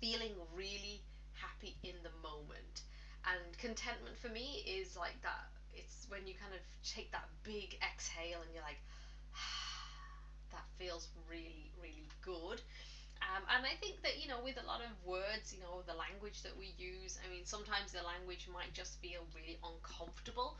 feeling 0.00 0.32
really 0.56 1.04
happy 1.36 1.76
in 1.84 2.00
the 2.02 2.14
moment. 2.24 2.88
And 3.28 3.44
contentment 3.60 4.16
for 4.16 4.32
me 4.32 4.64
is 4.64 4.96
like 4.96 5.20
that 5.20 5.52
it's 5.76 6.08
when 6.08 6.26
you 6.26 6.32
kind 6.40 6.56
of 6.56 6.60
take 6.88 7.12
that 7.12 7.28
big 7.44 7.76
exhale 7.84 8.40
and 8.40 8.48
you're 8.56 8.64
like, 8.64 8.80
that 10.52 10.64
feels 10.78 11.08
really, 11.28 11.70
really 11.76 12.08
good. 12.24 12.64
Um, 13.20 13.44
and 13.52 13.62
I 13.66 13.76
think 13.80 14.00
that, 14.02 14.16
you 14.20 14.28
know, 14.28 14.40
with 14.42 14.56
a 14.56 14.66
lot 14.66 14.80
of 14.80 14.90
words, 15.04 15.52
you 15.52 15.60
know, 15.60 15.82
the 15.86 15.94
language 15.94 16.42
that 16.42 16.56
we 16.56 16.72
use, 16.78 17.18
I 17.20 17.28
mean, 17.28 17.44
sometimes 17.44 17.92
the 17.92 18.02
language 18.02 18.48
might 18.52 18.72
just 18.72 18.98
feel 19.00 19.28
really 19.36 19.58
uncomfortable. 19.62 20.56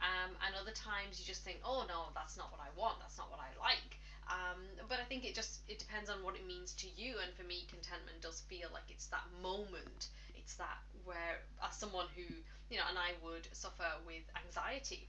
Um, 0.00 0.34
and 0.46 0.54
other 0.54 0.74
times 0.74 1.18
you 1.18 1.24
just 1.26 1.42
think, 1.42 1.58
oh 1.64 1.84
no, 1.88 2.10
that's 2.14 2.36
not 2.36 2.50
what 2.50 2.60
I 2.62 2.70
want, 2.78 2.98
that's 3.00 3.18
not 3.18 3.30
what 3.30 3.40
I 3.40 3.50
like. 3.58 3.98
Um, 4.30 4.62
but 4.88 4.98
I 5.00 5.04
think 5.04 5.24
it 5.24 5.34
just 5.34 5.60
it 5.68 5.78
depends 5.78 6.08
on 6.08 6.22
what 6.22 6.34
it 6.34 6.46
means 6.46 6.72
to 6.80 6.88
you. 6.96 7.18
And 7.22 7.34
for 7.34 7.44
me, 7.44 7.66
contentment 7.68 8.20
does 8.22 8.40
feel 8.48 8.68
like 8.72 8.88
it's 8.88 9.06
that 9.08 9.26
moment. 9.42 10.08
It's 10.34 10.54
that 10.56 10.80
where, 11.04 11.44
as 11.62 11.76
someone 11.76 12.06
who 12.16 12.24
you 12.70 12.78
know, 12.78 12.84
and 12.88 12.98
I 12.98 13.12
would 13.22 13.46
suffer 13.52 13.86
with 14.06 14.24
anxiety. 14.34 15.08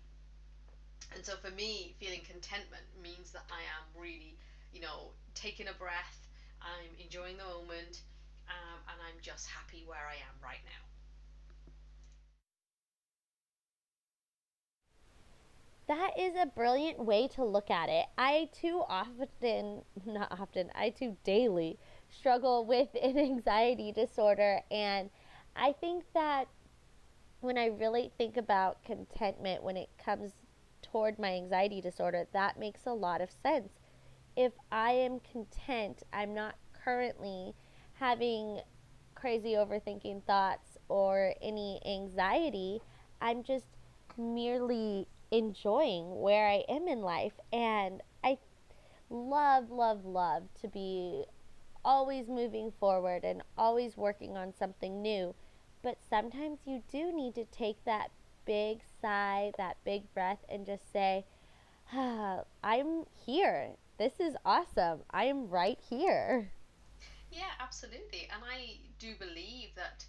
And 1.14 1.26
so 1.26 1.36
for 1.38 1.50
me, 1.52 1.96
feeling 2.00 2.22
contentment 2.22 2.84
means 3.02 3.32
that 3.32 3.46
I 3.50 3.62
am 3.80 4.02
really, 4.02 4.38
you 4.72 4.82
know, 4.82 5.12
taking 5.34 5.68
a 5.68 5.74
breath, 5.74 6.25
I'm 6.66 6.92
enjoying 7.00 7.38
the 7.38 7.46
moment, 7.46 8.02
um, 8.50 8.80
and 8.90 8.98
I'm 9.08 9.22
just 9.22 9.48
happy 9.48 9.84
where 9.86 10.08
I 10.10 10.16
am 10.16 10.36
right 10.44 10.64
now. 10.66 10.84
That 15.88 16.12
is 16.20 16.36
a 16.36 16.46
brilliant 16.46 17.00
way 17.00 17.28
to 17.30 17.44
look 17.44 17.72
at 17.72 17.90
it. 17.90 18.06
I 18.18 18.50
too 18.52 18.84
often, 18.88 19.84
not 20.06 20.32
often, 20.32 20.72
I 20.76 20.92
too 20.92 21.18
daily 21.24 21.80
struggle 22.08 22.66
with 22.66 22.90
an 23.02 23.18
anxiety 23.18 23.92
disorder. 23.92 24.62
And 24.70 25.10
I 25.56 25.72
think 25.74 26.04
that 26.14 26.48
when 27.42 27.58
I 27.58 27.68
really 27.68 28.12
think 28.18 28.38
about 28.38 28.84
contentment 28.84 29.64
when 29.64 29.78
it 29.78 29.90
comes 29.98 30.34
toward 30.82 31.20
my 31.20 31.34
anxiety 31.34 31.82
disorder, 31.82 32.28
that 32.34 32.60
makes 32.60 32.86
a 32.86 32.94
lot 32.94 33.22
of 33.22 33.32
sense. 33.32 33.70
If 34.36 34.54
I 34.72 34.92
am 34.92 35.20
content, 35.32 36.04
I'm 36.12 36.34
not 36.34 36.56
currently 36.84 37.54
having 37.94 38.60
crazy 39.16 39.54
overthinking 39.54 40.24
thoughts 40.24 40.78
or 40.90 41.34
any 41.42 41.82
anxiety. 41.86 42.82
I'm 43.22 43.44
just 43.44 43.66
merely 44.18 45.08
enjoying 45.32 46.20
where 46.22 46.48
I 46.48 46.64
am 46.70 46.88
in 46.88 47.02
life. 47.02 47.34
And 47.52 48.02
I 48.24 48.38
love, 49.10 49.72
love, 49.72 50.06
love 50.06 50.44
to 50.62 50.68
be 50.68 51.26
always 51.84 52.28
moving 52.28 52.72
forward 52.80 53.24
and 53.24 53.42
always 53.58 53.96
working 53.96 54.36
on 54.36 54.54
something 54.54 55.02
new. 55.02 55.34
But 55.82 55.98
sometimes 56.10 56.60
you 56.66 56.82
do 56.92 57.16
need 57.16 57.36
to 57.36 57.46
take 57.46 57.84
that 57.86 58.10
big 58.46 58.80
sigh, 59.02 59.52
that 59.58 59.78
big 59.86 60.12
breath, 60.14 60.40
and 60.50 60.66
just 60.66 60.92
say, 60.92 61.26
ah, 61.94 62.42
I'm 62.64 63.06
here. 63.26 63.72
This 63.98 64.20
is 64.20 64.36
awesome. 64.46 65.04
I 65.10 65.26
am 65.26 65.50
right 65.50 65.80
here. 65.80 66.52
Yeah, 67.32 67.52
absolutely. 67.60 68.28
And 68.32 68.44
I 68.44 68.78
do 69.00 69.16
believe 69.16 69.70
that, 69.76 70.06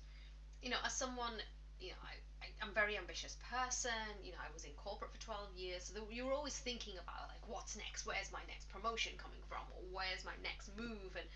you 0.63 0.71
know, 0.71 0.77
as 0.85 0.93
someone, 0.93 1.35
you 1.81 1.91
know, 1.91 2.03
I, 2.03 2.15
I 2.45 2.49
I'm 2.63 2.71
a 2.71 2.73
very 2.73 2.97
ambitious 2.99 3.37
person. 3.51 3.91
You 4.25 4.33
know, 4.33 4.39
I 4.43 4.53
was 4.53 4.65
in 4.65 4.73
corporate 4.73 5.13
for 5.13 5.21
12 5.21 5.55
years, 5.57 5.93
so 5.95 6.03
you're 6.11 6.33
always 6.33 6.59
thinking 6.59 6.95
about 6.95 7.29
like, 7.29 7.47
what's 7.47 7.77
next? 7.77 8.07
Where's 8.07 8.33
my 8.33 8.43
next 8.49 8.69
promotion 8.71 9.13
coming 9.19 9.43
from? 9.49 9.63
Or 9.75 9.83
where's 9.93 10.25
my 10.25 10.35
next 10.43 10.71
move? 10.77 11.15
And 11.15 11.27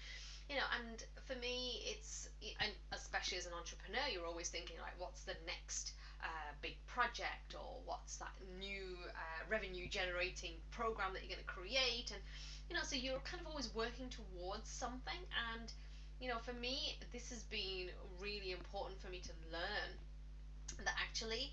you 0.51 0.57
know, 0.57 0.67
and 0.83 0.99
for 1.31 1.39
me, 1.39 1.79
it's 1.87 2.29
and 2.59 2.73
especially 2.91 3.39
as 3.39 3.47
an 3.47 3.53
entrepreneur, 3.55 4.03
you're 4.11 4.27
always 4.27 4.49
thinking 4.49 4.77
like, 4.83 4.99
what's 4.99 5.23
the 5.23 5.39
next 5.47 5.93
uh, 6.25 6.51
big 6.61 6.75
project, 6.89 7.55
or 7.55 7.79
what's 7.87 8.17
that 8.17 8.35
new 8.59 8.99
uh, 9.15 9.41
revenue 9.49 9.87
generating 9.89 10.59
program 10.73 11.13
that 11.15 11.23
you're 11.23 11.31
going 11.31 11.47
to 11.47 11.55
create, 11.55 12.11
and 12.11 12.21
you 12.69 12.75
know, 12.75 12.83
so 12.83 12.97
you're 12.97 13.23
kind 13.23 13.41
of 13.41 13.47
always 13.47 13.73
working 13.73 14.11
towards 14.11 14.69
something, 14.69 15.23
and 15.55 15.73
you 16.19 16.27
know, 16.27 16.39
for 16.43 16.53
me, 16.53 16.99
this 17.13 17.31
has 17.31 17.45
been 17.45 17.87
really 18.19 18.51
important 18.51 19.01
for 19.01 19.09
me 19.09 19.21
to 19.23 19.33
learn 19.53 19.91
that 20.85 20.95
actually 20.99 21.53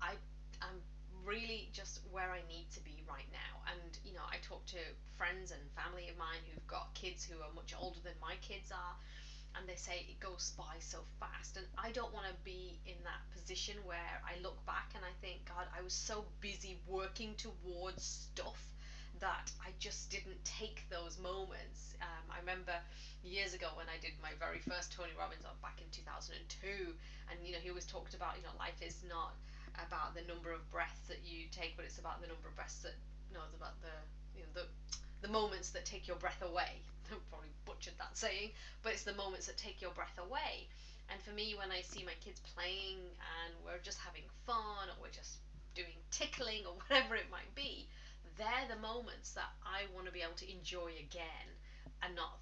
I 0.00 0.14
I'm 0.62 0.80
really 1.28 1.68
just 1.76 2.00
where 2.10 2.32
I 2.32 2.40
need 2.48 2.72
to 2.72 2.80
be 2.80 3.04
right 3.04 3.28
now. 3.28 3.60
And 3.68 3.92
you 4.02 4.16
know, 4.16 4.24
I 4.24 4.40
talk 4.40 4.64
to 4.72 4.80
friends 5.20 5.52
and 5.52 5.60
family 5.76 6.08
of 6.08 6.16
mine 6.16 6.40
who've 6.48 6.66
got 6.66 6.88
kids 6.96 7.22
who 7.22 7.36
are 7.44 7.52
much 7.52 7.76
older 7.76 8.00
than 8.00 8.16
my 8.16 8.40
kids 8.40 8.72
are, 8.72 8.96
and 9.52 9.68
they 9.68 9.76
say 9.76 10.08
it 10.08 10.18
goes 10.24 10.56
by 10.56 10.80
so 10.80 11.04
fast. 11.20 11.60
And 11.60 11.68
I 11.76 11.92
don't 11.92 12.12
want 12.16 12.24
to 12.26 12.36
be 12.48 12.80
in 12.88 12.96
that 13.04 13.20
position 13.36 13.76
where 13.84 14.16
I 14.24 14.40
look 14.40 14.56
back 14.64 14.96
and 14.96 15.04
I 15.04 15.12
think, 15.20 15.44
God, 15.44 15.68
I 15.76 15.84
was 15.84 15.92
so 15.92 16.24
busy 16.40 16.80
working 16.88 17.36
towards 17.36 18.32
stuff 18.32 18.64
that 19.20 19.50
I 19.60 19.74
just 19.78 20.08
didn't 20.08 20.38
take 20.44 20.86
those 20.88 21.18
moments. 21.18 21.92
Um, 22.00 22.24
I 22.30 22.38
remember 22.40 22.72
years 23.20 23.52
ago 23.52 23.68
when 23.74 23.90
I 23.90 24.00
did 24.00 24.14
my 24.22 24.30
very 24.38 24.62
first 24.64 24.94
Tony 24.94 25.12
Robbins 25.18 25.44
on 25.44 25.58
back 25.60 25.76
in 25.82 25.90
2002, 25.90 26.94
and 27.28 27.36
you 27.44 27.52
know 27.52 27.58
he 27.60 27.68
always 27.68 27.84
talked 27.84 28.14
about 28.14 28.38
you 28.38 28.46
know 28.46 28.54
life 28.56 28.78
is 28.80 29.02
not 29.10 29.34
about 29.78 30.14
the 30.14 30.22
number 30.22 30.52
of 30.52 30.68
breaths 30.70 31.06
that 31.08 31.22
you 31.24 31.46
take, 31.50 31.76
but 31.76 31.84
it's 31.84 31.98
about 31.98 32.20
the 32.20 32.28
number 32.28 32.48
of 32.48 32.54
breaths 32.54 32.82
that 32.82 32.94
no, 33.32 33.40
it's 33.46 33.54
about 33.56 33.80
the 33.80 33.94
you 34.34 34.42
know 34.42 34.52
the 34.54 34.66
the 35.20 35.28
moments 35.32 35.70
that 35.70 35.84
take 35.84 36.06
your 36.06 36.16
breath 36.16 36.42
away. 36.42 36.82
I've 37.12 37.28
probably 37.30 37.50
butchered 37.64 37.98
that 37.98 38.16
saying, 38.16 38.52
but 38.82 38.92
it's 38.92 39.02
the 39.04 39.14
moments 39.14 39.46
that 39.46 39.56
take 39.56 39.80
your 39.82 39.90
breath 39.92 40.18
away. 40.18 40.68
And 41.10 41.20
for 41.22 41.32
me, 41.32 41.54
when 41.56 41.72
I 41.72 41.80
see 41.80 42.04
my 42.04 42.14
kids 42.20 42.40
playing 42.54 43.00
and 43.00 43.52
we're 43.64 43.80
just 43.82 43.98
having 43.98 44.24
fun 44.46 44.92
or 44.92 44.96
we're 45.00 45.10
just 45.14 45.38
doing 45.74 45.96
tickling 46.10 46.66
or 46.66 46.74
whatever 46.86 47.16
it 47.16 47.30
might 47.30 47.52
be, 47.54 47.88
they're 48.36 48.68
the 48.68 48.76
moments 48.76 49.32
that 49.32 49.48
I 49.64 49.88
want 49.94 50.06
to 50.06 50.12
be 50.12 50.20
able 50.20 50.36
to 50.36 50.52
enjoy 50.52 50.92
again 51.00 51.48
and 52.02 52.14
not 52.14 52.38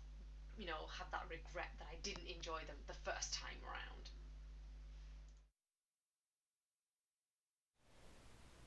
you 0.57 0.67
know, 0.67 0.89
have 0.99 1.09
that 1.13 1.25
regret 1.29 1.69
that 1.79 1.89
I 1.93 1.97
didn't 2.03 2.27
enjoy 2.27 2.65
them 2.67 2.77
the 2.89 2.97
first 3.05 3.35
time 3.35 3.61
around. 3.63 4.06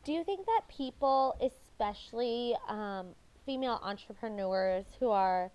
Do 0.03 0.13
you 0.13 0.23
think 0.23 0.45
that 0.45 0.61
people, 0.69 1.35
especially 1.41 2.55
um, 2.67 3.07
female 3.45 3.79
entrepreneurs 3.83 4.85
who 4.99 5.09
are 5.09 5.51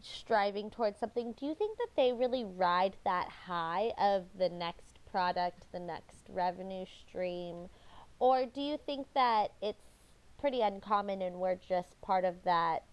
striving 0.00 0.70
towards 0.70 0.98
something, 0.98 1.32
do 1.32 1.46
you 1.46 1.54
think 1.54 1.76
that 1.78 1.88
they 1.96 2.12
really 2.12 2.44
ride 2.44 2.96
that 3.04 3.28
high 3.28 3.92
of 3.98 4.24
the 4.38 4.48
next 4.48 4.98
product, 5.10 5.66
the 5.72 5.80
next 5.80 6.26
revenue 6.28 6.84
stream? 7.00 7.68
Or 8.20 8.46
do 8.46 8.60
you 8.60 8.78
think 8.86 9.06
that 9.14 9.52
it's 9.60 9.84
pretty 10.38 10.60
uncommon 10.60 11.22
and 11.22 11.36
we're 11.36 11.56
just 11.56 12.00
part 12.00 12.24
of 12.24 12.34
that 12.44 12.84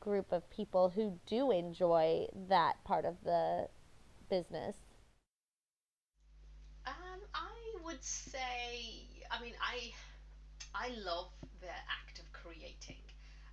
group 0.00 0.32
of 0.32 0.48
people 0.50 0.88
who 0.88 1.18
do 1.26 1.50
enjoy 1.50 2.26
that 2.48 2.82
part 2.84 3.04
of 3.04 3.16
the 3.24 3.68
business? 4.30 4.76
Um, 6.86 7.20
I 7.34 7.84
would 7.84 8.02
say, 8.02 9.21
I 9.32 9.40
mean, 9.40 9.54
I 9.60 9.92
I 10.74 10.88
love 11.02 11.32
the 11.60 11.72
act 11.72 12.20
of 12.20 12.30
creating. 12.32 13.00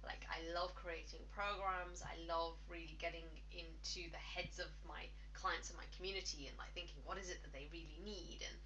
Like 0.03 0.21
I 0.29 0.43
love 0.53 0.75
creating 0.75 1.21
programs. 1.31 2.03
I 2.03 2.19
love 2.27 2.55
really 2.69 2.98
getting 3.00 3.25
into 3.51 4.09
the 4.12 4.19
heads 4.19 4.59
of 4.59 4.67
my 4.88 5.07
clients 5.33 5.69
and 5.69 5.77
my 5.77 5.88
community 5.95 6.48
and 6.48 6.57
like 6.57 6.74
thinking 6.75 7.00
what 7.05 7.17
is 7.17 7.29
it 7.31 7.39
that 7.43 7.53
they 7.53 7.69
really 7.71 7.95
need 8.03 8.43
and 8.43 8.57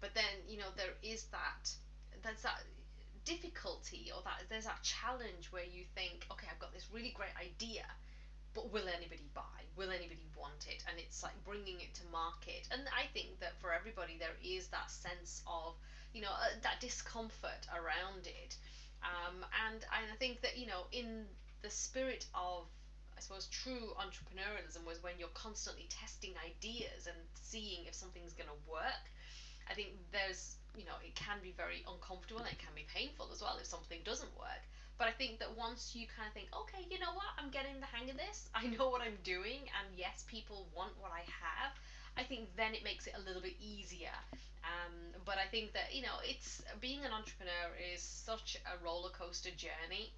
but 0.00 0.14
then 0.14 0.40
you 0.48 0.56
know 0.56 0.72
there 0.74 0.96
is 1.02 1.24
that 1.28 1.68
there's 2.22 2.40
that 2.42 2.64
difficulty 3.24 4.10
or 4.14 4.22
that 4.24 4.44
there's 4.48 4.64
that 4.64 4.82
challenge 4.82 5.48
where 5.50 5.64
you 5.64 5.84
think, 5.94 6.26
okay, 6.30 6.46
I've 6.50 6.58
got 6.60 6.72
this 6.72 6.88
really 6.92 7.12
great 7.16 7.32
idea, 7.40 7.84
but 8.54 8.72
will 8.72 8.88
anybody 8.88 9.28
buy? 9.34 9.64
Will 9.76 9.90
anybody 9.90 10.28
want 10.36 10.68
it? 10.68 10.84
And 10.88 10.98
it's 10.98 11.22
like 11.22 11.36
bringing 11.44 11.80
it 11.80 11.94
to 12.00 12.02
market. 12.12 12.68
And 12.70 12.82
I 12.92 13.08
think 13.12 13.40
that 13.40 13.58
for 13.60 13.72
everybody, 13.72 14.16
there 14.18 14.36
is 14.44 14.68
that 14.68 14.90
sense 14.90 15.42
of, 15.46 15.74
you 16.14 16.22
know, 16.22 16.32
uh, 16.32 16.56
that 16.62 16.80
discomfort 16.80 17.66
around 17.74 18.26
it. 18.26 18.56
Um, 19.02 19.44
and, 19.66 19.84
and 19.84 20.06
I 20.10 20.16
think 20.16 20.40
that, 20.40 20.56
you 20.56 20.66
know, 20.66 20.86
in 20.92 21.26
the 21.62 21.70
spirit 21.70 22.24
of 22.34 22.64
I 23.16 23.20
suppose 23.20 23.46
true 23.46 23.94
entrepreneurialism 23.94 24.84
was 24.84 25.02
when 25.02 25.14
you're 25.18 25.34
constantly 25.34 25.86
testing 25.88 26.34
ideas 26.42 27.06
and 27.06 27.16
seeing 27.34 27.86
if 27.86 27.94
something's 27.94 28.32
going 28.32 28.48
to 28.50 28.70
work. 28.70 29.06
I 29.70 29.74
think 29.74 29.94
there's 30.10 30.56
you 30.74 30.84
know, 30.84 30.98
it 31.06 31.14
can 31.14 31.38
be 31.42 31.54
very 31.54 31.86
uncomfortable 31.86 32.42
and 32.42 32.50
it 32.50 32.58
can 32.58 32.74
be 32.74 32.86
painful 32.90 33.30
as 33.32 33.40
well 33.40 33.56
if 33.58 33.66
something 33.66 34.02
doesn't 34.02 34.30
work. 34.34 34.62
But 34.98 35.08
I 35.10 35.14
think 35.14 35.38
that 35.38 35.50
once 35.56 35.94
you 35.94 36.06
kind 36.06 36.26
of 36.26 36.34
think, 36.34 36.50
okay, 36.54 36.86
you 36.90 36.98
know 36.98 37.14
what, 37.14 37.30
I'm 37.38 37.50
getting 37.50 37.78
the 37.82 37.90
hang 37.90 38.10
of 38.10 38.18
this, 38.18 38.46
I 38.54 38.66
know 38.66 38.90
what 38.90 39.02
I'm 39.02 39.18
doing, 39.22 39.66
and 39.74 39.86
yes, 39.94 40.24
people 40.26 40.66
want 40.74 40.94
what 40.98 41.10
I 41.10 41.26
have, 41.26 41.74
I 42.16 42.22
think 42.22 42.48
then 42.56 42.74
it 42.74 42.84
makes 42.84 43.06
it 43.06 43.14
a 43.16 43.20
little 43.20 43.42
bit 43.42 43.54
easier. 43.60 44.14
Um, 44.64 45.20
but 45.24 45.36
I 45.38 45.46
think 45.50 45.72
that, 45.72 45.94
you 45.94 46.02
know, 46.02 46.16
it's 46.22 46.62
being 46.80 47.04
an 47.04 47.12
entrepreneur 47.12 47.74
is 47.92 48.00
such 48.00 48.56
a 48.64 48.82
roller 48.84 49.10
coaster 49.10 49.50
journey. 49.50 50.12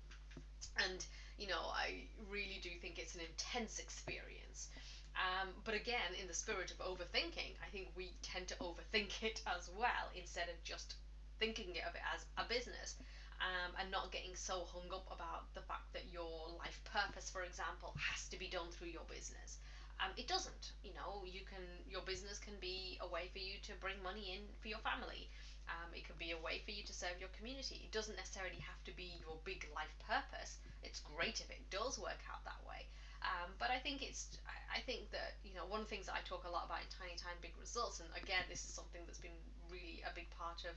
And, 0.78 1.04
you 1.38 1.48
know, 1.48 1.72
I 1.72 2.04
really 2.30 2.60
do 2.62 2.70
think 2.80 2.98
it's 2.98 3.14
an 3.14 3.22
intense 3.22 3.78
experience. 3.78 4.68
Um, 5.16 5.48
but 5.64 5.74
again, 5.74 6.12
in 6.20 6.28
the 6.28 6.34
spirit 6.34 6.70
of 6.70 6.78
overthinking, 6.78 7.56
I 7.64 7.68
think 7.72 7.88
we 7.96 8.12
tend 8.22 8.48
to 8.48 8.56
overthink 8.56 9.22
it 9.22 9.40
as 9.46 9.70
well 9.76 10.12
instead 10.14 10.48
of 10.48 10.62
just 10.64 10.94
thinking 11.38 11.70
of 11.88 11.94
it 11.94 12.04
as 12.14 12.24
a 12.36 12.48
business 12.48 12.96
um, 13.40 13.72
and 13.80 13.90
not 13.90 14.12
getting 14.12 14.34
so 14.34 14.64
hung 14.72 14.88
up 14.92 15.06
about 15.12 15.52
the 15.54 15.60
fact 15.60 15.92
that 15.92 16.12
your 16.12 16.48
life 16.58 16.80
purpose, 16.84 17.30
for 17.30 17.42
example, 17.42 17.94
has 17.96 18.28
to 18.28 18.38
be 18.38 18.48
done 18.48 18.68
through 18.70 18.88
your 18.88 19.04
business. 19.08 19.58
Um, 20.00 20.12
it 20.16 20.26
doesn't. 20.28 20.72
You 20.82 20.92
know, 20.94 21.24
you 21.24 21.40
can 21.44 21.62
your 21.88 22.02
business 22.02 22.38
can 22.38 22.54
be 22.60 22.98
a 23.00 23.06
way 23.08 23.28
for 23.32 23.38
you 23.38 23.56
to 23.64 23.72
bring 23.80 23.96
money 24.02 24.32
in 24.34 24.42
for 24.60 24.68
your 24.68 24.80
family. 24.80 25.28
Um, 25.68 25.90
it 25.94 26.04
can 26.04 26.14
be 26.18 26.30
a 26.30 26.38
way 26.38 26.62
for 26.64 26.70
you 26.70 26.84
to 26.84 26.92
serve 26.94 27.18
your 27.18 27.30
community. 27.30 27.80
It 27.82 27.90
doesn't 27.90 28.14
necessarily 28.16 28.60
have 28.60 28.82
to 28.84 28.92
be 28.94 29.18
your 29.18 29.38
big 29.44 29.66
life 29.74 29.92
purpose. 29.98 30.58
It's 30.82 31.00
great 31.00 31.40
if 31.40 31.50
it 31.50 31.70
does 31.70 31.98
work 31.98 32.22
out 32.30 32.44
that 32.44 32.60
way. 32.68 32.86
Um, 33.22 33.56
but 33.58 33.70
I 33.70 33.78
think 33.78 34.02
it's 34.02 34.28
I 34.70 34.80
think 34.80 35.10
that 35.10 35.40
you 35.42 35.54
know 35.54 35.64
one 35.66 35.80
of 35.80 35.86
the 35.86 35.90
things 35.90 36.06
that 36.06 36.14
I 36.14 36.22
talk 36.22 36.44
a 36.44 36.50
lot 36.52 36.66
about 36.66 36.82
in 36.82 36.90
Tiny 36.92 37.16
Time 37.16 37.36
Big 37.40 37.56
Results, 37.58 38.00
and 38.00 38.08
again 38.14 38.44
this 38.48 38.64
is 38.64 38.72
something 38.72 39.02
that's 39.06 39.18
been 39.18 39.40
really 39.68 40.02
a 40.06 40.12
big 40.14 40.28
part 40.30 40.64
of 40.68 40.76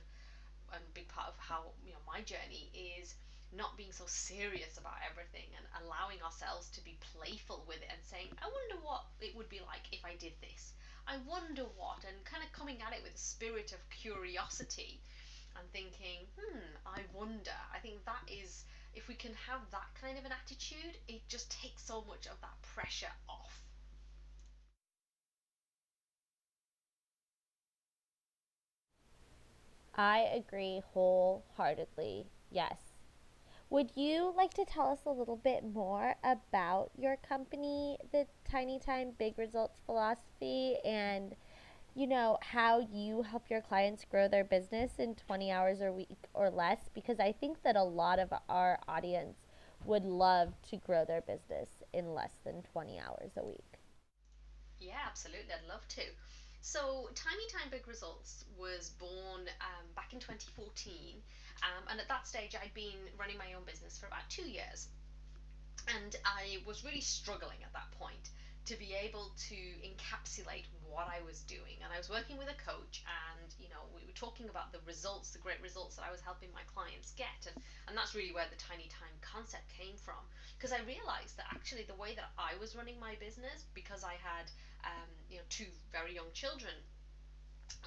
and 0.72 0.82
big 0.94 1.08
part 1.08 1.28
of 1.28 1.34
how 1.38 1.72
you 1.84 1.92
know 1.92 2.02
my 2.06 2.22
journey 2.22 2.70
is 2.74 3.14
not 3.52 3.76
being 3.76 3.92
so 3.92 4.04
serious 4.06 4.78
about 4.78 4.98
everything 5.08 5.48
and 5.56 5.66
allowing 5.84 6.22
ourselves 6.22 6.68
to 6.70 6.84
be 6.84 6.98
playful 7.14 7.64
with 7.66 7.78
it 7.82 7.90
and 7.90 8.00
saying 8.04 8.28
I 8.42 8.46
wonder 8.46 8.84
what 8.84 9.04
it 9.20 9.34
would 9.36 9.48
be 9.48 9.60
like 9.66 9.86
if 9.92 10.04
I 10.04 10.14
did 10.16 10.32
this. 10.40 10.72
I 11.06 11.18
wonder 11.26 11.64
what 11.76 12.04
and 12.04 12.24
kind 12.24 12.44
of 12.44 12.52
coming 12.52 12.80
at 12.82 12.92
it 12.92 13.02
with 13.02 13.14
a 13.14 13.18
spirit 13.18 13.72
of 13.72 13.80
curiosity 13.90 15.00
and 15.56 15.66
thinking, 15.72 16.26
hmm, 16.38 16.76
I 16.86 17.02
wonder. 17.12 17.56
I 17.74 17.78
think 17.78 18.04
that 18.04 18.24
is 18.30 18.64
if 18.94 19.08
we 19.08 19.14
can 19.14 19.34
have 19.34 19.60
that 19.70 19.90
kind 20.00 20.18
of 20.18 20.24
an 20.24 20.32
attitude, 20.32 20.98
it 21.08 21.26
just 21.28 21.50
takes 21.50 21.82
so 21.82 22.04
much 22.08 22.26
of 22.26 22.40
that 22.40 22.60
pressure 22.62 23.12
off. 23.28 23.62
I 29.94 30.20
agree 30.20 30.82
wholeheartedly. 30.94 32.26
Yes. 32.50 32.89
Would 33.70 33.92
you 33.94 34.34
like 34.36 34.52
to 34.54 34.64
tell 34.64 34.88
us 34.88 34.98
a 35.06 35.12
little 35.12 35.36
bit 35.36 35.62
more 35.62 36.16
about 36.24 36.90
your 36.98 37.16
company, 37.16 37.98
the 38.10 38.26
Tiny 38.44 38.80
Time 38.80 39.12
Big 39.16 39.38
Results 39.38 39.78
philosophy, 39.86 40.74
and 40.84 41.36
you 41.94 42.08
know, 42.08 42.36
how 42.40 42.80
you 42.92 43.22
help 43.22 43.48
your 43.48 43.60
clients 43.60 44.04
grow 44.04 44.26
their 44.26 44.42
business 44.42 44.98
in 44.98 45.14
20 45.14 45.52
hours 45.52 45.80
a 45.80 45.92
week 45.92 46.26
or 46.34 46.50
less 46.50 46.88
because 46.94 47.20
I 47.20 47.30
think 47.30 47.62
that 47.62 47.76
a 47.76 47.82
lot 47.82 48.18
of 48.18 48.32
our 48.48 48.78
audience 48.88 49.36
would 49.84 50.04
love 50.04 50.52
to 50.70 50.76
grow 50.76 51.04
their 51.04 51.20
business 51.20 51.68
in 51.92 52.12
less 52.12 52.32
than 52.44 52.62
20 52.72 52.98
hours 52.98 53.30
a 53.36 53.44
week. 53.44 53.78
Yeah, 54.80 54.98
absolutely. 55.06 55.52
I'd 55.52 55.68
love 55.68 55.86
to. 55.88 56.02
So, 56.60 57.08
Tiny 57.14 57.46
Time 57.50 57.70
Big 57.70 57.88
Results 57.88 58.44
was 58.58 58.90
born 58.98 59.48
um, 59.60 59.86
back 59.96 60.12
in 60.12 60.18
2014, 60.18 61.22
um, 61.62 61.84
and 61.90 62.00
at 62.00 62.08
that 62.08 62.26
stage, 62.26 62.56
I'd 62.56 62.74
been 62.74 63.00
running 63.18 63.38
my 63.38 63.52
own 63.56 63.64
business 63.64 63.98
for 63.98 64.06
about 64.06 64.28
two 64.28 64.48
years. 64.48 64.88
And 65.88 66.16
I 66.24 66.58
was 66.66 66.84
really 66.84 67.00
struggling 67.00 67.60
at 67.64 67.72
that 67.72 67.90
point 67.98 68.30
to 68.66 68.76
be 68.78 68.94
able 68.94 69.32
to 69.50 69.58
encapsulate 69.82 70.68
what 70.86 71.08
I 71.08 71.24
was 71.24 71.40
doing. 71.48 71.80
And 71.82 71.90
I 71.92 71.98
was 71.98 72.08
working 72.08 72.36
with 72.36 72.48
a 72.48 72.58
coach, 72.60 73.02
and 73.08 73.48
you 73.58 73.68
know, 73.72 73.82
we 73.96 74.04
were 74.04 74.14
talking 74.14 74.48
about 74.48 74.72
the 74.72 74.78
results, 74.86 75.32
the 75.32 75.40
great 75.40 75.60
results 75.62 75.96
that 75.96 76.04
I 76.06 76.12
was 76.12 76.20
helping 76.20 76.52
my 76.52 76.62
clients 76.68 77.12
get. 77.16 77.48
And, 77.48 77.56
and 77.88 77.96
that's 77.96 78.14
really 78.14 78.32
where 78.32 78.46
the 78.48 78.60
tiny 78.60 78.88
time 78.92 79.16
concept 79.24 79.66
came 79.72 79.96
from. 79.96 80.20
Because 80.56 80.72
I 80.72 80.84
realized 80.84 81.36
that 81.40 81.48
actually 81.50 81.88
the 81.88 81.96
way 81.96 82.14
that 82.14 82.30
I 82.36 82.52
was 82.60 82.76
running 82.76 83.00
my 83.00 83.16
business, 83.18 83.64
because 83.72 84.04
I 84.04 84.20
had 84.20 84.52
um, 84.84 85.08
you 85.28 85.40
know 85.40 85.46
two 85.48 85.68
very 85.90 86.14
young 86.14 86.30
children, 86.32 86.76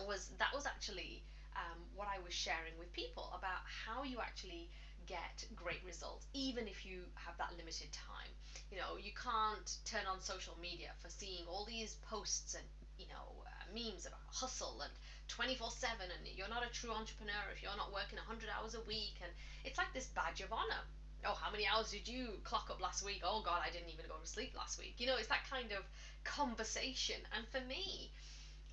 was 0.01 0.33
that 0.41 0.51
was 0.53 0.65
actually 0.65 1.21
um, 1.55 1.79
what 1.93 2.07
I 2.07 2.19
was 2.19 2.33
sharing 2.33 2.77
with 2.77 2.91
people 2.93 3.29
about 3.33 3.61
how 3.65 4.03
you 4.03 4.19
actually 4.19 4.69
get 5.05 5.43
great 5.55 5.83
results, 5.83 6.25
even 6.33 6.67
if 6.67 6.85
you 6.85 7.03
have 7.15 7.35
that 7.37 7.51
limited 7.57 7.91
time. 7.91 8.31
You 8.71 8.77
know, 8.77 8.95
you 8.97 9.11
can't 9.11 9.77
turn 9.85 10.05
on 10.05 10.19
social 10.21 10.55
media 10.59 10.91
for 11.01 11.09
seeing 11.09 11.45
all 11.47 11.65
these 11.65 11.95
posts 12.01 12.53
and 12.53 12.63
you 12.97 13.07
know 13.07 13.43
uh, 13.45 13.65
memes 13.73 14.05
about 14.05 14.19
hustle 14.27 14.81
and 14.81 14.91
24/7 15.27 16.09
and 16.11 16.27
you're 16.35 16.47
not 16.47 16.65
a 16.65 16.69
true 16.69 16.91
entrepreneur 16.91 17.49
if 17.51 17.61
you're 17.61 17.75
not 17.75 17.91
working 17.91 18.17
100 18.17 18.49
hours 18.49 18.73
a 18.75 18.81
week 18.81 19.15
and 19.21 19.31
it's 19.63 19.77
like 19.77 19.91
this 19.93 20.07
badge 20.07 20.41
of 20.41 20.51
honor. 20.53 20.83
Oh, 21.25 21.33
how 21.33 21.49
many 21.49 21.65
hours 21.65 21.89
did 21.91 22.07
you 22.07 22.39
clock 22.43 22.69
up 22.69 22.81
last 22.81 23.01
week? 23.01 23.21
Oh 23.23 23.41
god, 23.41 23.61
I 23.63 23.69
didn't 23.69 23.89
even 23.89 24.05
go 24.07 24.17
to 24.17 24.27
sleep 24.27 24.53
last 24.55 24.77
week. 24.77 24.95
You 24.99 25.07
know, 25.07 25.15
it's 25.15 25.27
that 25.27 25.43
kind 25.49 25.71
of 25.71 25.83
conversation. 26.23 27.15
And 27.31 27.47
for 27.47 27.61
me, 27.61 28.11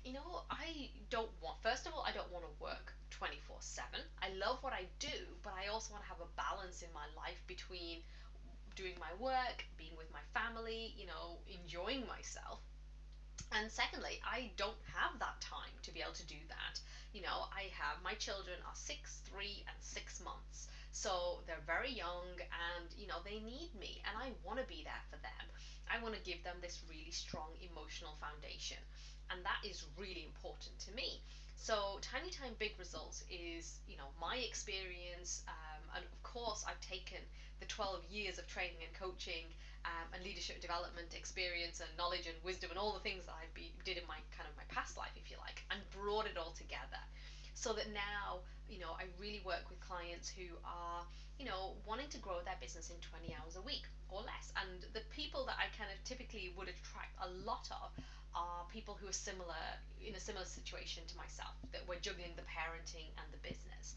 you 0.03 0.13
know, 0.13 0.43
I 0.49 0.89
don't 1.09 1.29
want, 1.41 1.61
first 1.61 1.85
of 1.87 1.93
all, 1.93 2.03
I 2.07 2.11
don't 2.11 2.31
want 2.31 2.45
to 2.45 2.63
work 2.63 2.93
24 3.11 3.57
7. 3.59 3.99
I 4.21 4.29
love 4.29 4.57
what 4.61 4.73
I 4.73 4.85
do, 4.99 5.37
but 5.43 5.53
I 5.53 5.67
also 5.67 5.91
want 5.93 6.03
to 6.03 6.09
have 6.09 6.21
a 6.21 6.29
balance 6.37 6.81
in 6.81 6.89
my 6.93 7.05
life 7.15 7.41
between 7.47 8.01
doing 8.75 8.95
my 8.99 9.13
work, 9.19 9.65
being 9.77 9.95
with 9.97 10.11
my 10.11 10.21
family, 10.33 10.93
you 10.97 11.05
know, 11.05 11.39
enjoying 11.47 12.05
myself. 12.07 12.59
And 13.51 13.71
secondly, 13.71 14.19
I 14.23 14.51
don't 14.57 14.77
have 14.93 15.19
that 15.19 15.39
time 15.41 15.73
to 15.83 15.91
be 15.91 16.01
able 16.01 16.13
to 16.13 16.25
do 16.25 16.39
that. 16.49 16.79
You 17.13 17.21
know, 17.21 17.45
I 17.53 17.69
have 17.77 18.01
my 18.03 18.13
children 18.15 18.57
are 18.65 18.75
six, 18.75 19.21
three, 19.25 19.63
and 19.67 19.77
six 19.79 20.19
months. 20.21 20.67
So 20.91 21.41
they're 21.47 21.63
very 21.65 21.91
young 21.91 22.27
and, 22.37 22.93
you 22.97 23.07
know, 23.07 23.19
they 23.23 23.39
need 23.39 23.71
me 23.79 24.01
and 24.05 24.17
I 24.17 24.31
want 24.43 24.59
to 24.59 24.65
be 24.65 24.83
there 24.83 25.03
for 25.09 25.17
them. 25.17 25.45
I 25.89 25.97
want 26.03 26.15
to 26.15 26.21
give 26.21 26.43
them 26.43 26.57
this 26.61 26.81
really 26.87 27.11
strong 27.11 27.55
emotional 27.61 28.15
foundation 28.19 28.77
and 29.31 29.43
that 29.45 29.59
is 29.63 29.85
really 29.97 30.23
important 30.23 30.77
to 30.79 30.91
me. 30.91 31.21
So 31.55 31.99
Tiny 32.01 32.29
Time 32.29 32.55
Big 32.59 32.73
Results 32.77 33.23
is, 33.29 33.79
you 33.87 33.95
know, 33.95 34.09
my 34.19 34.37
experience, 34.37 35.43
um, 35.47 35.83
and 35.95 36.03
of 36.03 36.23
course 36.23 36.63
I've 36.67 36.79
taken 36.81 37.19
the 37.59 37.65
12 37.65 38.03
years 38.09 38.37
of 38.39 38.47
training 38.47 38.81
and 38.83 38.93
coaching 38.93 39.53
um, 39.85 40.07
and 40.13 40.23
leadership 40.23 40.59
development 40.59 41.13
experience 41.13 41.79
and 41.79 41.89
knowledge 41.97 42.25
and 42.25 42.35
wisdom 42.43 42.71
and 42.71 42.79
all 42.79 42.93
the 42.93 42.99
things 42.99 43.25
that 43.25 43.33
I 43.37 43.45
did 43.85 43.97
in 43.97 44.05
my 44.07 44.17
kind 44.35 44.49
of 44.49 44.55
my 44.57 44.63
past 44.67 44.97
life, 44.97 45.11
if 45.15 45.29
you 45.29 45.37
like, 45.37 45.63
and 45.69 45.79
brought 45.91 46.25
it 46.25 46.37
all 46.37 46.51
together. 46.51 46.99
So 47.53 47.73
that 47.73 47.91
now, 47.93 48.41
you 48.67 48.79
know, 48.79 48.95
I 48.97 49.05
really 49.19 49.41
work 49.45 49.69
with 49.69 49.79
clients 49.81 50.29
who 50.29 50.55
are, 50.65 51.03
you 51.37 51.45
know, 51.45 51.75
wanting 51.85 52.09
to 52.09 52.19
grow 52.19 52.39
their 52.43 52.57
business 52.59 52.89
in 52.89 52.97
20 53.01 53.35
hours 53.35 53.55
a 53.55 53.61
week 53.61 53.83
or 54.09 54.21
less. 54.21 54.51
And 54.55 54.85
the 54.93 55.03
people 55.11 55.45
that 55.45 55.57
I 55.59 55.67
kind 55.77 55.91
of 55.91 56.01
typically 56.03 56.53
would 56.57 56.67
attract 56.67 57.13
a 57.21 57.29
lot 57.45 57.67
of 57.71 57.91
are 58.33 58.63
people 58.71 58.95
who 58.95 59.07
are 59.07 59.15
similar 59.15 59.59
in 59.99 60.15
a 60.15 60.19
similar 60.19 60.45
situation 60.45 61.03
to 61.07 61.17
myself 61.17 61.51
that 61.73 61.81
we're 61.87 61.99
juggling 61.99 62.31
the 62.35 62.47
parenting 62.47 63.11
and 63.19 63.27
the 63.31 63.41
business 63.43 63.95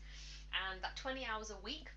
and 0.71 0.83
that 0.83 0.97
20 0.97 1.25
hours 1.25 1.51
a 1.51 1.59
week 1.63 1.91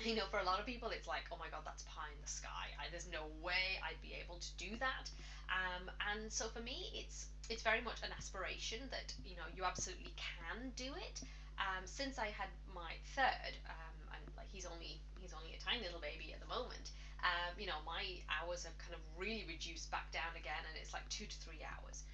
you 0.04 0.14
know 0.16 0.26
for 0.30 0.38
a 0.38 0.44
lot 0.44 0.58
of 0.58 0.66
people 0.66 0.88
it's 0.90 1.08
like 1.08 1.24
oh 1.32 1.36
my 1.38 1.48
god 1.50 1.62
that's 1.64 1.82
pie 1.84 2.10
in 2.14 2.20
the 2.22 2.28
sky. 2.28 2.72
I, 2.78 2.90
there's 2.90 3.08
no 3.10 3.28
way 3.42 3.78
i'd 3.84 4.00
be 4.02 4.16
able 4.16 4.36
to 4.40 4.50
do 4.56 4.76
that. 4.80 5.10
Um, 5.50 5.90
and 6.14 6.30
so 6.32 6.48
for 6.48 6.60
me 6.60 6.90
it's 6.94 7.26
it's 7.50 7.62
very 7.62 7.80
much 7.80 8.00
an 8.02 8.10
aspiration 8.16 8.80
that 8.90 9.12
you 9.24 9.36
know 9.36 9.46
you 9.54 9.64
absolutely 9.64 10.14
can 10.16 10.72
do 10.76 10.90
it. 10.96 11.22
Um, 11.60 11.84
since 11.84 12.18
i 12.18 12.32
had 12.32 12.48
my 12.72 12.96
third 13.12 13.52
um, 13.68 13.96
and 14.16 14.22
like 14.36 14.48
he's 14.48 14.64
only 14.64 15.00
he's 15.20 15.36
only 15.36 15.52
a 15.52 15.60
tiny 15.60 15.84
little 15.84 16.00
baby 16.00 16.32
at 16.32 16.40
the 16.40 16.48
moment 16.48 16.90
um, 17.20 17.52
you 17.60 17.66
know, 17.66 17.80
my 17.84 18.04
hours 18.32 18.64
have 18.64 18.76
kind 18.78 18.96
of 18.96 19.00
really 19.16 19.44
reduced 19.44 19.90
back 19.90 20.10
down 20.12 20.32
again, 20.36 20.64
and 20.68 20.74
it's 20.80 20.92
like 20.92 21.04
two 21.08 21.26
to 21.26 21.36
three 21.44 21.60
hours. 21.60 22.04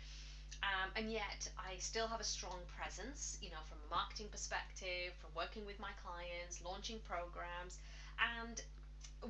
Um, 0.63 0.91
and 0.97 1.13
yet, 1.13 1.49
I 1.59 1.79
still 1.79 2.07
have 2.09 2.21
a 2.21 2.27
strong 2.27 2.59
presence, 2.77 3.39
you 3.43 3.51
know, 3.51 3.63
from 3.69 3.79
a 3.87 3.91
marketing 3.95 4.29
perspective, 4.31 5.15
from 5.21 5.31
working 5.37 5.67
with 5.67 5.79
my 5.79 5.91
clients, 6.03 6.63
launching 6.65 6.99
programs. 7.07 7.79
And 8.19 8.61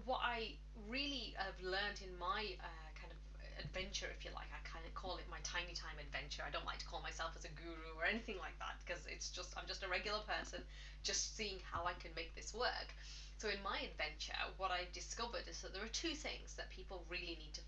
what 0.05 0.21
I 0.23 0.55
really 0.89 1.35
have 1.37 1.57
learned 1.63 2.01
in 2.05 2.13
my 2.19 2.57
uh, 2.61 2.89
kind 2.97 3.11
of 3.13 3.19
adventure, 3.59 4.09
if 4.13 4.25
you 4.25 4.31
like, 4.35 4.49
I 4.53 4.61
kind 4.69 4.85
of 4.85 4.93
call 4.95 5.17
it 5.17 5.27
my 5.31 5.41
tiny 5.43 5.73
time 5.73 5.97
adventure. 5.99 6.45
I 6.47 6.51
don't 6.51 6.67
like 6.67 6.79
to 6.81 6.89
call 6.89 7.03
myself 7.03 7.33
as 7.37 7.45
a 7.45 7.53
guru 7.57 7.97
or 7.99 8.05
anything 8.05 8.39
like 8.39 8.57
that 8.59 8.77
because 8.85 9.03
it's 9.09 9.31
just, 9.31 9.57
I'm 9.57 9.67
just 9.67 9.83
a 9.83 9.89
regular 9.89 10.21
person 10.25 10.63
just 11.03 11.37
seeing 11.37 11.59
how 11.65 11.87
I 11.87 11.95
can 11.99 12.11
make 12.17 12.35
this 12.35 12.53
work. 12.53 12.93
So 13.39 13.49
in 13.49 13.61
my 13.63 13.79
adventure, 13.85 14.37
what 14.57 14.71
I've 14.71 14.93
discovered 14.93 15.45
is 15.49 15.61
that 15.61 15.73
there 15.73 15.85
are 15.85 15.93
two 15.93 16.17
things 16.17 16.55
that 16.57 16.71
people 16.71 17.05
really 17.09 17.37
need 17.37 17.53
to 17.55 17.61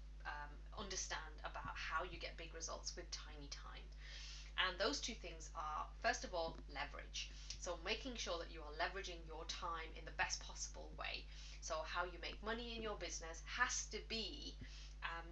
understand 0.79 1.35
about 1.45 1.75
how 1.75 2.05
you 2.05 2.19
get 2.19 2.37
big 2.37 2.55
results 2.55 2.95
with 2.97 3.11
tiny 3.11 3.49
time. 3.51 3.85
And 4.67 4.79
those 4.79 5.01
two 5.01 5.15
things 5.15 5.51
are, 5.55 5.87
first 6.03 6.25
of 6.25 6.35
all, 6.35 6.59
leverage. 6.75 7.31
So 7.61 7.79
making 7.85 8.17
sure 8.17 8.39
that 8.39 8.51
you 8.51 8.61
are 8.61 8.75
leveraging 8.79 9.23
your 9.27 9.45
time 9.47 9.91
in 9.97 10.05
the 10.05 10.17
best 10.19 10.43
possible 10.43 10.91
way. 10.99 11.25
So 11.61 11.75
how 11.85 12.05
you 12.05 12.19
make 12.23 12.43
money 12.43 12.77
in 12.77 12.83
your 12.83 12.97
business 12.97 13.43
has 13.47 13.87
to 13.87 13.99
be 14.09 14.55
um, 15.03 15.27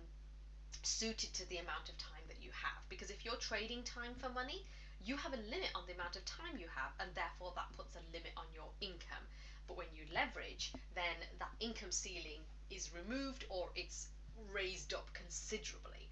suited 0.82 1.32
to 1.34 1.48
the 1.48 1.58
amount 1.58 1.88
of 1.88 1.98
time 1.98 2.22
that 2.28 2.42
you 2.42 2.50
have. 2.52 2.82
Because 2.88 3.10
if 3.10 3.24
you're 3.24 3.36
trading 3.36 3.82
time 3.82 4.14
for 4.18 4.28
money, 4.28 4.66
you 5.04 5.16
have 5.16 5.32
a 5.32 5.42
limit 5.50 5.70
on 5.74 5.82
the 5.86 5.94
amount 5.94 6.16
of 6.16 6.24
time 6.24 6.58
you 6.58 6.66
have, 6.74 6.92
and 7.00 7.10
therefore 7.14 7.52
that 7.54 7.70
puts 7.76 7.94
a 7.96 8.02
limit 8.12 8.32
on 8.36 8.46
your 8.54 8.70
income. 8.80 9.26
But 9.66 9.76
when 9.76 9.90
you 9.94 10.04
leverage, 10.14 10.72
then 10.94 11.16
that 11.38 11.50
income 11.60 11.90
ceiling 11.90 12.42
is 12.70 12.90
removed 12.94 13.44
or 13.48 13.70
it's 13.74 14.08
raised 14.52 14.94
up 14.94 15.12
considerably. 15.12 16.08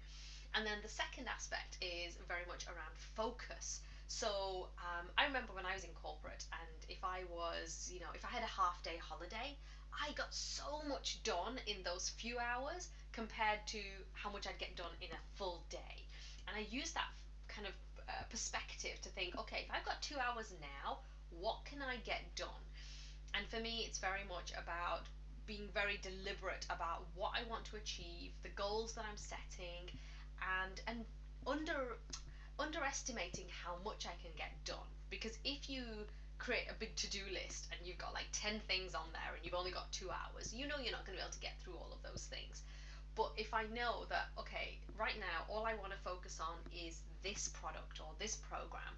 And 0.53 0.65
then 0.65 0.77
the 0.81 0.89
second 0.89 1.27
aspect 1.27 1.77
is 1.81 2.17
very 2.27 2.45
much 2.47 2.65
around 2.67 2.95
focus. 3.15 3.81
So 4.07 4.69
um, 4.79 5.07
I 5.17 5.25
remember 5.25 5.53
when 5.53 5.65
I 5.65 5.73
was 5.73 5.83
in 5.83 5.89
corporate, 6.01 6.45
and 6.53 6.85
if 6.89 7.03
I 7.03 7.23
was, 7.29 7.89
you 7.93 7.99
know, 7.99 8.13
if 8.13 8.23
I 8.23 8.29
had 8.29 8.43
a 8.43 8.47
half 8.61 8.81
day 8.83 8.97
holiday, 8.97 9.57
I 9.91 10.11
got 10.13 10.33
so 10.33 10.81
much 10.87 11.23
done 11.23 11.59
in 11.67 11.83
those 11.83 12.09
few 12.09 12.37
hours 12.39 12.89
compared 13.11 13.65
to 13.67 13.81
how 14.13 14.29
much 14.29 14.47
I'd 14.47 14.59
get 14.59 14.75
done 14.75 14.91
in 15.01 15.09
a 15.11 15.21
full 15.35 15.63
day. 15.69 16.05
And 16.47 16.55
I 16.55 16.67
use 16.69 16.91
that 16.91 17.09
kind 17.47 17.67
of 17.67 17.73
uh, 18.07 18.23
perspective 18.29 19.01
to 19.01 19.09
think, 19.09 19.37
okay, 19.39 19.65
if 19.65 19.71
I've 19.73 19.85
got 19.85 20.01
two 20.01 20.17
hours 20.19 20.53
now, 20.61 20.99
what 21.31 21.65
can 21.65 21.81
I 21.81 21.97
get 22.05 22.23
done? 22.35 22.63
And 23.33 23.47
for 23.47 23.59
me, 23.59 23.83
it's 23.87 23.99
very 23.99 24.23
much 24.29 24.51
about 24.51 25.03
being 25.47 25.69
very 25.73 25.99
deliberate 26.01 26.65
about 26.69 27.05
what 27.15 27.31
I 27.35 27.49
want 27.49 27.65
to 27.65 27.77
achieve, 27.77 28.31
the 28.43 28.49
goals 28.49 28.93
that 28.93 29.05
I'm 29.09 29.17
setting, 29.17 29.89
and 30.41 30.81
and 30.87 31.05
under 31.45 31.97
underestimating 32.59 33.45
how 33.63 33.75
much 33.83 34.05
I 34.07 34.15
can 34.21 34.31
get 34.37 34.51
done. 34.65 34.89
Because 35.09 35.37
if 35.43 35.69
you 35.69 35.83
create 36.37 36.67
a 36.69 36.79
big 36.79 36.95
to-do 36.95 37.21
list 37.31 37.67
and 37.71 37.79
you've 37.85 37.97
got 37.97 38.13
like 38.13 38.27
10 38.33 38.59
things 38.67 38.95
on 38.95 39.07
there 39.11 39.35
and 39.35 39.43
you've 39.43 39.53
only 39.55 39.71
got 39.71 39.91
2 39.91 40.09
hours, 40.09 40.53
you 40.53 40.67
know 40.67 40.75
you're 40.81 40.91
not 40.91 41.05
going 41.05 41.17
to 41.17 41.23
be 41.23 41.27
able 41.27 41.33
to 41.33 41.39
get 41.39 41.59
through 41.63 41.75
all 41.75 41.91
of 41.91 42.01
those 42.03 42.27
things. 42.27 42.63
But 43.15 43.31
if 43.37 43.53
I 43.53 43.63
know 43.71 44.05
that 44.09 44.31
okay, 44.39 44.79
right 44.99 45.15
now 45.19 45.47
all 45.47 45.65
I 45.65 45.75
want 45.75 45.91
to 45.91 45.99
focus 46.03 46.39
on 46.39 46.55
is 46.73 47.01
this 47.23 47.49
product 47.49 47.99
or 47.99 48.11
this 48.19 48.35
program, 48.35 48.95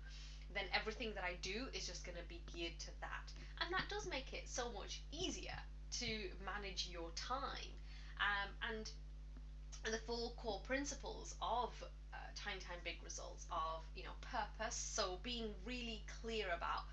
then 0.54 0.66
everything 0.74 1.14
that 1.16 1.24
I 1.24 1.36
do 1.42 1.68
is 1.74 1.86
just 1.86 2.06
going 2.06 2.18
to 2.18 2.28
be 2.30 2.42
geared 2.54 2.78
to 2.80 2.92
that. 3.02 3.28
And 3.62 3.74
that 3.74 3.90
does 3.90 4.08
make 4.10 4.34
it 4.34 4.48
so 4.48 4.72
much 4.72 5.02
easier 5.12 5.58
to 6.00 6.08
manage 6.46 6.90
your 6.92 7.10
time. 7.16 7.74
Um, 8.20 8.50
and 8.72 8.92
the 9.92 10.00
four 10.06 10.32
core 10.38 10.62
principles 10.66 11.36
of 11.42 11.72
uh, 12.14 12.18
Tiny 12.36 12.60
Time 12.60 12.80
Big 12.84 12.98
Results 13.04 13.46
of, 13.52 13.84
you 13.96 14.04
know, 14.04 14.16
purpose. 14.22 14.76
So 14.76 15.20
being 15.24 15.50
really 15.66 16.04
clear 16.22 16.46
about 16.56 16.84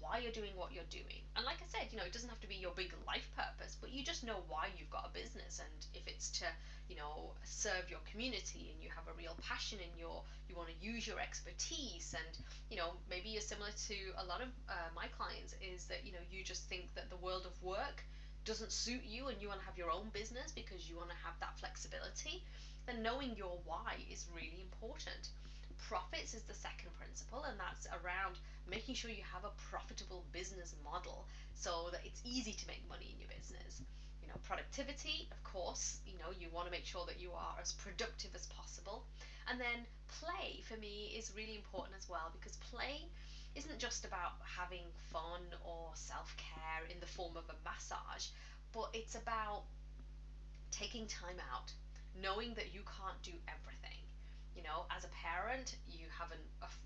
why 0.00 0.18
you're 0.18 0.32
doing 0.32 0.52
what 0.54 0.72
you're 0.72 0.88
doing. 0.90 1.22
And 1.36 1.44
like 1.44 1.58
I 1.58 1.66
said, 1.66 1.90
you 1.90 1.98
know, 1.98 2.04
it 2.04 2.12
doesn't 2.12 2.28
have 2.28 2.40
to 2.40 2.48
be 2.48 2.54
your 2.54 2.72
big 2.72 2.92
life 3.06 3.28
purpose, 3.36 3.76
but 3.80 3.92
you 3.92 4.04
just 4.04 4.24
know 4.24 4.40
why 4.48 4.68
you've 4.76 4.90
got 4.90 5.10
a 5.10 5.12
business 5.12 5.60
and 5.60 5.86
if 5.94 6.06
it's 6.06 6.30
to, 6.38 6.46
you 6.88 6.96
know, 6.96 7.34
serve 7.44 7.90
your 7.90 8.00
community 8.10 8.70
and 8.72 8.82
you 8.82 8.88
have 8.94 9.04
a 9.08 9.16
real 9.18 9.36
passion 9.42 9.78
in 9.82 9.90
your 9.98 10.22
you 10.48 10.56
want 10.56 10.68
to 10.68 10.78
use 10.80 11.06
your 11.06 11.18
expertise 11.20 12.14
and, 12.16 12.38
you 12.70 12.76
know, 12.76 12.94
maybe 13.10 13.28
you're 13.28 13.42
similar 13.42 13.70
to 13.88 13.96
a 14.22 14.24
lot 14.24 14.40
of 14.40 14.48
uh, 14.68 14.88
my 14.94 15.06
clients 15.08 15.54
is 15.60 15.84
that, 15.86 16.06
you 16.06 16.12
know, 16.12 16.22
you 16.30 16.44
just 16.44 16.64
think 16.68 16.94
that 16.94 17.10
the 17.10 17.18
world 17.18 17.44
of 17.44 17.52
work 17.62 18.04
doesn't 18.48 18.72
suit 18.72 19.04
you 19.04 19.28
and 19.28 19.36
you 19.40 19.48
want 19.48 19.60
to 19.60 19.66
have 19.68 19.76
your 19.76 19.92
own 19.92 20.08
business 20.16 20.50
because 20.56 20.88
you 20.88 20.96
want 20.96 21.12
to 21.12 21.20
have 21.20 21.36
that 21.38 21.52
flexibility, 21.60 22.42
then 22.88 23.04
knowing 23.04 23.36
your 23.36 23.60
why 23.68 24.00
is 24.10 24.24
really 24.32 24.64
important. 24.64 25.28
Profits 25.76 26.32
is 26.32 26.42
the 26.48 26.56
second 26.56 26.88
principle, 26.96 27.44
and 27.44 27.60
that's 27.60 27.86
around 28.00 28.40
making 28.64 28.96
sure 28.96 29.12
you 29.12 29.22
have 29.22 29.44
a 29.44 29.52
profitable 29.68 30.24
business 30.32 30.74
model 30.82 31.28
so 31.54 31.92
that 31.92 32.00
it's 32.08 32.24
easy 32.24 32.56
to 32.56 32.66
make 32.66 32.80
money 32.88 33.12
in 33.12 33.20
your 33.20 33.28
business. 33.28 33.84
You 34.24 34.28
know, 34.32 34.40
productivity, 34.48 35.28
of 35.30 35.40
course, 35.44 36.00
you 36.08 36.16
know, 36.16 36.32
you 36.32 36.48
want 36.48 36.64
to 36.66 36.72
make 36.72 36.88
sure 36.88 37.04
that 37.04 37.20
you 37.20 37.36
are 37.36 37.54
as 37.60 37.76
productive 37.76 38.32
as 38.34 38.48
possible. 38.48 39.04
And 39.48 39.60
then 39.60 39.84
play 40.08 40.64
for 40.64 40.80
me 40.80 41.12
is 41.12 41.32
really 41.36 41.56
important 41.56 41.96
as 42.00 42.08
well 42.08 42.32
because 42.32 42.56
play 42.72 43.04
isn't 43.58 43.78
just 43.78 44.04
about 44.04 44.38
having 44.40 44.86
fun 45.12 45.42
or 45.66 45.90
self 45.94 46.34
care 46.38 46.86
in 46.88 47.00
the 47.00 47.06
form 47.06 47.36
of 47.36 47.44
a 47.50 47.56
massage, 47.68 48.30
but 48.72 48.88
it's 48.94 49.16
about 49.16 49.64
taking 50.70 51.06
time 51.08 51.42
out, 51.52 51.72
knowing 52.14 52.54
that 52.54 52.72
you 52.72 52.82
can't 52.86 53.20
do 53.22 53.32
everything. 53.50 53.98
You 54.54 54.62
know, 54.62 54.86
as 54.94 55.04
a 55.04 55.08
parent, 55.10 55.76
you 55.90 56.06
have 56.16 56.30
an, 56.30 56.42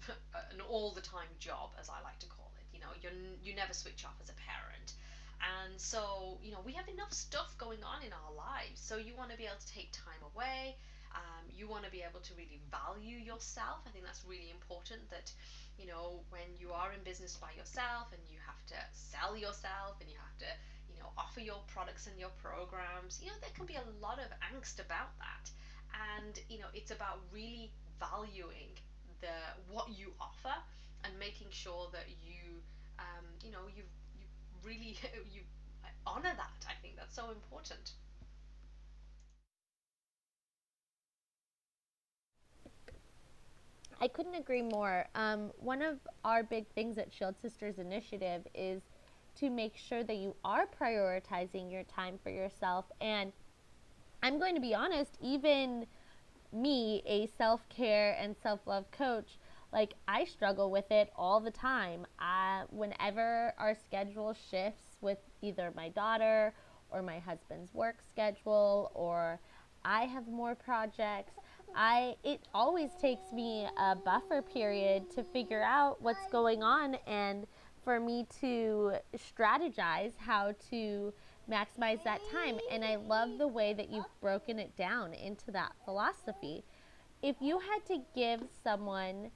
an 0.52 0.60
all 0.62 0.92
the 0.92 1.00
time 1.00 1.28
job, 1.38 1.70
as 1.78 1.88
I 1.88 2.00
like 2.02 2.18
to 2.20 2.26
call 2.26 2.50
it. 2.56 2.64
You 2.74 2.80
know, 2.80 2.92
you 3.02 3.10
you 3.42 3.54
never 3.54 3.74
switch 3.74 4.04
off 4.04 4.16
as 4.22 4.30
a 4.30 4.38
parent. 4.48 4.94
And 5.42 5.78
so, 5.80 6.38
you 6.42 6.52
know, 6.52 6.60
we 6.64 6.72
have 6.72 6.88
enough 6.88 7.12
stuff 7.12 7.54
going 7.58 7.82
on 7.82 8.02
in 8.02 8.12
our 8.12 8.32
lives. 8.32 8.80
So 8.80 8.96
you 8.96 9.14
want 9.16 9.30
to 9.30 9.36
be 9.36 9.44
able 9.44 9.58
to 9.58 9.72
take 9.74 9.90
time 9.92 10.22
away. 10.34 10.76
Um, 11.14 11.44
you 11.48 11.68
want 11.68 11.84
to 11.84 11.90
be 11.90 12.02
able 12.02 12.20
to 12.20 12.34
really 12.34 12.60
value 12.70 13.18
yourself. 13.18 13.80
I 13.86 13.90
think 13.90 14.04
that's 14.04 14.24
really 14.24 14.50
important 14.50 15.08
that, 15.10 15.32
you 15.78 15.86
know, 15.86 16.22
when 16.30 16.48
you 16.58 16.72
are 16.72 16.92
in 16.92 17.02
business 17.04 17.36
by 17.36 17.52
yourself 17.56 18.12
and 18.12 18.22
you 18.28 18.38
have 18.46 18.64
to 18.66 18.78
sell 18.92 19.36
yourself 19.36 20.00
and 20.00 20.08
you 20.10 20.16
have 20.18 20.36
to 20.38 20.50
you 20.88 20.98
know, 20.98 21.10
offer 21.16 21.40
your 21.40 21.60
products 21.66 22.06
and 22.06 22.18
your 22.18 22.30
programs, 22.30 23.20
you 23.22 23.28
know, 23.28 23.36
there 23.40 23.50
can 23.54 23.66
be 23.66 23.76
a 23.76 23.84
lot 24.00 24.18
of 24.18 24.28
angst 24.40 24.80
about 24.80 25.12
that. 25.18 25.50
And, 25.92 26.38
you 26.48 26.58
know, 26.58 26.68
it's 26.74 26.90
about 26.90 27.20
really 27.30 27.70
valuing 28.00 28.78
the 29.20 29.36
what 29.68 29.88
you 29.88 30.12
offer 30.20 30.54
and 31.04 31.18
making 31.18 31.48
sure 31.50 31.88
that 31.92 32.08
you, 32.22 32.62
um, 32.98 33.24
you 33.42 33.50
know, 33.50 33.66
you 33.74 33.84
you 34.14 34.26
really 34.62 34.96
you 35.32 35.42
honor 36.06 36.32
that. 36.36 36.66
I 36.68 36.74
think 36.80 36.96
that's 36.96 37.14
so 37.14 37.30
important. 37.30 37.92
I 44.02 44.08
couldn't 44.08 44.34
agree 44.34 44.62
more. 44.62 45.06
Um, 45.14 45.52
one 45.58 45.80
of 45.80 45.96
our 46.24 46.42
big 46.42 46.66
things 46.74 46.98
at 46.98 47.12
Shield 47.12 47.36
Sisters 47.40 47.78
Initiative 47.78 48.42
is 48.52 48.82
to 49.36 49.48
make 49.48 49.76
sure 49.76 50.02
that 50.02 50.16
you 50.16 50.34
are 50.44 50.66
prioritizing 50.66 51.70
your 51.70 51.84
time 51.84 52.18
for 52.20 52.30
yourself. 52.30 52.86
And 53.00 53.32
I'm 54.20 54.40
going 54.40 54.56
to 54.56 54.60
be 54.60 54.74
honest, 54.74 55.16
even 55.20 55.86
me, 56.52 57.04
a 57.06 57.28
self 57.38 57.68
care 57.68 58.16
and 58.20 58.34
self 58.42 58.66
love 58.66 58.90
coach, 58.90 59.38
like 59.72 59.94
I 60.08 60.24
struggle 60.24 60.72
with 60.72 60.90
it 60.90 61.12
all 61.14 61.38
the 61.38 61.52
time. 61.52 62.04
I, 62.18 62.64
whenever 62.70 63.54
our 63.56 63.76
schedule 63.86 64.34
shifts 64.50 64.96
with 65.00 65.18
either 65.42 65.72
my 65.76 65.90
daughter 65.90 66.54
or 66.90 67.02
my 67.02 67.20
husband's 67.20 67.72
work 67.72 67.98
schedule 68.10 68.90
or 68.94 69.38
I 69.84 70.06
have 70.06 70.26
more 70.26 70.56
projects, 70.56 71.34
I 71.74 72.16
it 72.22 72.40
always 72.54 72.90
takes 73.00 73.32
me 73.32 73.66
a 73.78 73.94
buffer 73.94 74.42
period 74.42 75.10
to 75.12 75.24
figure 75.24 75.62
out 75.62 76.02
what's 76.02 76.26
going 76.30 76.62
on 76.62 76.96
and 77.06 77.46
for 77.84 77.98
me 77.98 78.26
to 78.40 78.92
strategize 79.16 80.12
how 80.16 80.54
to 80.70 81.12
maximize 81.50 82.02
that 82.04 82.20
time. 82.30 82.58
And 82.70 82.84
I 82.84 82.96
love 82.96 83.38
the 83.38 83.48
way 83.48 83.74
that 83.74 83.90
you've 83.90 84.20
broken 84.20 84.58
it 84.58 84.76
down 84.76 85.12
into 85.14 85.50
that 85.50 85.72
philosophy. 85.84 86.64
If 87.22 87.36
you 87.40 87.58
had 87.58 87.84
to 87.86 87.98
give 88.14 88.42
someone 88.62 89.30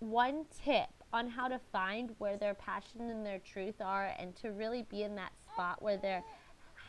one 0.00 0.44
tip 0.64 0.88
on 1.12 1.28
how 1.28 1.48
to 1.48 1.58
find 1.72 2.10
where 2.18 2.36
their 2.36 2.54
passion 2.54 3.10
and 3.10 3.24
their 3.24 3.38
truth 3.38 3.80
are 3.80 4.12
and 4.18 4.36
to 4.36 4.50
really 4.50 4.82
be 4.90 5.02
in 5.02 5.14
that 5.16 5.32
spot 5.50 5.82
where 5.82 5.96
they're 5.96 6.24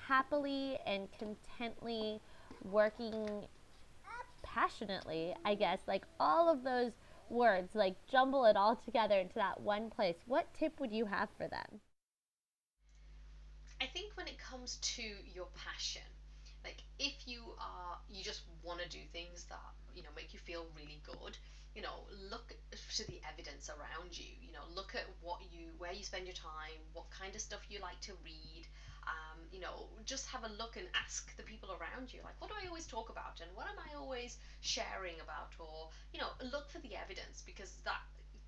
happily 0.07 0.77
and 0.85 1.07
contently 1.17 2.19
working 2.63 3.45
passionately, 4.53 5.35
I 5.45 5.55
guess, 5.55 5.79
like 5.87 6.05
all 6.19 6.49
of 6.49 6.63
those 6.63 6.91
words, 7.29 7.75
like 7.75 7.95
jumble 8.07 8.45
it 8.45 8.57
all 8.57 8.75
together 8.75 9.19
into 9.19 9.35
that 9.35 9.61
one 9.61 9.89
place, 9.89 10.17
what 10.25 10.53
tip 10.53 10.79
would 10.79 10.91
you 10.91 11.05
have 11.05 11.29
for 11.37 11.47
them? 11.47 11.81
I 13.81 13.87
think 13.87 14.15
when 14.15 14.27
it 14.27 14.37
comes 14.39 14.77
to 14.95 15.03
your 15.33 15.47
passion, 15.55 16.03
like 16.63 16.83
if 16.99 17.27
you 17.27 17.41
are 17.59 17.97
you 18.09 18.23
just 18.23 18.41
want 18.63 18.79
to 18.81 18.89
do 18.89 18.99
things 19.13 19.45
that 19.45 19.71
you 19.95 20.03
know 20.03 20.09
make 20.15 20.33
you 20.33 20.39
feel 20.39 20.65
really 20.75 21.01
good 21.03 21.37
you 21.75 21.81
know 21.81 22.03
look 22.29 22.53
to 22.95 23.07
the 23.07 23.21
evidence 23.31 23.69
around 23.69 24.17
you 24.17 24.25
you 24.41 24.51
know 24.51 24.65
look 24.75 24.93
at 24.95 25.05
what 25.21 25.39
you 25.51 25.67
where 25.77 25.93
you 25.93 26.03
spend 26.03 26.25
your 26.25 26.35
time 26.35 26.77
what 26.93 27.09
kind 27.09 27.33
of 27.35 27.41
stuff 27.41 27.61
you 27.69 27.79
like 27.79 27.99
to 28.01 28.13
read 28.23 28.67
um, 29.07 29.39
you 29.51 29.59
know, 29.59 29.87
just 30.05 30.27
have 30.27 30.43
a 30.43 30.51
look 30.57 30.77
and 30.77 30.87
ask 30.95 31.35
the 31.37 31.43
people 31.43 31.69
around 31.77 32.13
you, 32.13 32.19
like, 32.23 32.35
what 32.39 32.49
do 32.49 32.55
I 32.57 32.67
always 32.67 32.87
talk 32.87 33.09
about 33.09 33.39
and 33.41 33.49
what 33.55 33.67
am 33.67 33.77
I 33.79 33.95
always 33.95 34.37
sharing 34.61 35.19
about? 35.21 35.53
Or, 35.59 35.89
you 36.13 36.19
know, 36.19 36.31
look 36.51 36.69
for 36.69 36.79
the 36.79 36.95
evidence 36.95 37.43
because 37.45 37.77
that 37.85 38.01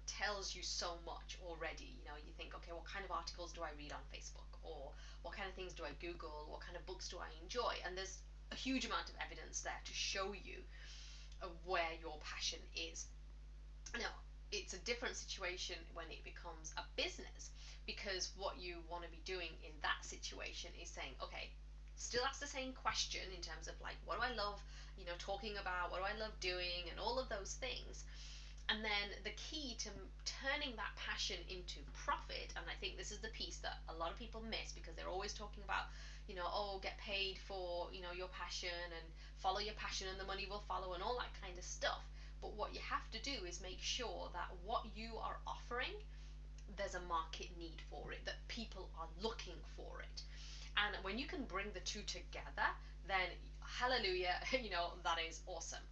tells 0.07 0.55
you 0.55 0.63
so 0.63 0.97
much 1.05 1.37
already. 1.45 1.95
You 1.99 2.05
know, 2.05 2.17
you 2.17 2.33
think, 2.37 2.55
okay, 2.55 2.71
what 2.71 2.85
kind 2.85 3.05
of 3.05 3.11
articles 3.11 3.53
do 3.53 3.61
I 3.61 3.71
read 3.77 3.93
on 3.93 4.03
Facebook? 4.09 4.49
Or 4.63 4.91
what 5.21 5.35
kind 5.35 5.47
of 5.47 5.55
things 5.55 5.73
do 5.73 5.83
I 5.83 5.93
Google? 6.01 6.47
What 6.49 6.61
kind 6.61 6.75
of 6.75 6.85
books 6.85 7.09
do 7.09 7.17
I 7.17 7.29
enjoy? 7.41 7.77
And 7.85 7.97
there's 7.97 8.19
a 8.51 8.55
huge 8.55 8.85
amount 8.85 9.09
of 9.09 9.15
evidence 9.23 9.61
there 9.61 9.81
to 9.85 9.93
show 9.93 10.33
you 10.33 10.61
where 11.65 11.93
your 12.01 12.17
passion 12.21 12.59
is. 12.75 13.07
Now, 13.93 14.13
it's 14.51 14.73
a 14.73 14.79
different 14.79 15.15
situation 15.15 15.75
when 15.93 16.05
it 16.11 16.23
becomes 16.23 16.73
a 16.77 16.83
business 16.95 17.51
because 17.85 18.31
what 18.37 18.59
you 18.59 18.77
want 18.89 19.03
to 19.03 19.09
be 19.09 19.21
doing 19.25 19.49
in 19.63 19.71
that 19.81 20.03
situation 20.03 20.69
is 20.81 20.89
saying, 20.89 21.15
okay, 21.23 21.49
still 21.95 22.25
ask 22.25 22.39
the 22.39 22.47
same 22.47 22.73
question 22.73 23.21
in 23.35 23.41
terms 23.41 23.67
of 23.67 23.75
like, 23.81 23.95
what 24.05 24.17
do 24.17 24.23
I 24.25 24.33
love, 24.35 24.61
you 24.97 25.05
know, 25.05 25.17
talking 25.17 25.57
about, 25.57 25.91
what 25.91 26.01
do 26.01 26.05
I 26.05 26.17
love 26.19 26.33
doing, 26.39 26.89
and 26.89 26.99
all 26.99 27.17
of 27.19 27.29
those 27.29 27.57
things. 27.61 28.03
And 28.69 28.83
then 28.83 29.07
the 29.23 29.35
key 29.35 29.75
to 29.83 29.89
turning 30.23 30.75
that 30.77 30.95
passion 30.95 31.37
into 31.49 31.83
profit, 31.91 32.53
and 32.55 32.63
I 32.69 32.75
think 32.79 32.95
this 32.95 33.11
is 33.11 33.19
the 33.19 33.33
piece 33.35 33.57
that 33.65 33.83
a 33.89 33.95
lot 33.95 34.11
of 34.11 34.17
people 34.17 34.41
miss 34.41 34.71
because 34.71 34.95
they're 34.95 35.11
always 35.11 35.33
talking 35.33 35.63
about, 35.63 35.91
you 36.27 36.35
know, 36.35 36.47
oh, 36.47 36.79
get 36.81 36.97
paid 36.97 37.37
for, 37.47 37.89
you 37.91 38.01
know, 38.01 38.13
your 38.15 38.29
passion 38.29 38.71
and 38.95 39.05
follow 39.37 39.59
your 39.59 39.75
passion 39.75 40.07
and 40.07 40.19
the 40.19 40.29
money 40.29 40.47
will 40.49 40.63
follow 40.67 40.93
and 40.93 41.03
all 41.03 41.17
that 41.19 41.33
kind 41.41 41.57
of 41.57 41.65
stuff. 41.65 42.05
But 42.41 42.55
what 42.57 42.73
you 42.73 42.79
have 42.89 43.09
to 43.11 43.21
do 43.21 43.45
is 43.45 43.61
make 43.61 43.79
sure 43.79 44.29
that 44.33 44.49
what 44.65 44.85
you 44.95 45.17
are 45.17 45.37
offering 45.45 45.93
there's 46.77 46.95
a 46.95 47.01
market 47.01 47.47
need 47.59 47.81
for 47.89 48.11
it, 48.11 48.19
that 48.25 48.35
people 48.47 48.89
are 48.99 49.07
looking 49.21 49.59
for 49.75 50.01
it. 50.01 50.21
And 50.77 50.95
when 51.03 51.19
you 51.19 51.25
can 51.25 51.43
bring 51.45 51.67
the 51.73 51.81
two 51.81 52.01
together, 52.03 52.67
then 53.07 53.27
hallelujah, 53.61 54.35
you 54.63 54.69
know, 54.69 54.93
that 55.03 55.17
is 55.27 55.41
awesome. 55.47 55.83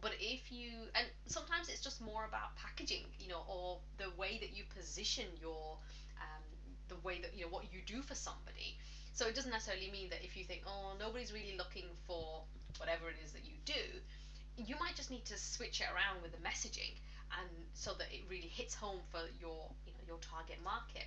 But 0.00 0.12
if 0.20 0.52
you, 0.52 0.70
and 0.94 1.06
sometimes 1.26 1.68
it's 1.68 1.82
just 1.82 2.00
more 2.00 2.24
about 2.24 2.54
packaging, 2.56 3.04
you 3.18 3.28
know, 3.28 3.42
or 3.48 3.78
the 3.96 4.10
way 4.16 4.38
that 4.40 4.56
you 4.56 4.62
position 4.76 5.26
your, 5.40 5.76
um, 6.20 6.42
the 6.88 6.96
way 7.02 7.20
that, 7.20 7.34
you 7.34 7.44
know, 7.44 7.50
what 7.50 7.64
you 7.72 7.80
do 7.86 8.02
for 8.02 8.14
somebody. 8.14 8.76
So 9.14 9.26
it 9.26 9.34
doesn't 9.34 9.50
necessarily 9.50 9.90
mean 9.90 10.10
that 10.10 10.22
if 10.22 10.36
you 10.36 10.44
think, 10.44 10.62
oh, 10.66 10.94
nobody's 11.00 11.32
really 11.32 11.56
looking 11.58 11.86
for 12.06 12.42
whatever 12.78 13.08
it 13.08 13.16
is 13.24 13.32
that 13.32 13.44
you 13.44 13.54
do, 13.64 13.82
you 14.66 14.76
might 14.80 14.96
just 14.96 15.10
need 15.10 15.24
to 15.26 15.38
switch 15.38 15.80
it 15.80 15.86
around 15.94 16.22
with 16.22 16.32
the 16.32 16.42
messaging 16.42 16.94
and 17.40 17.48
so 17.74 17.92
that 17.94 18.08
it 18.10 18.22
really 18.28 18.48
hits 18.48 18.74
home 18.74 19.00
for 19.10 19.20
your 19.40 19.70
you 19.86 19.92
know 19.92 20.04
your 20.06 20.18
target 20.18 20.58
market. 20.64 21.06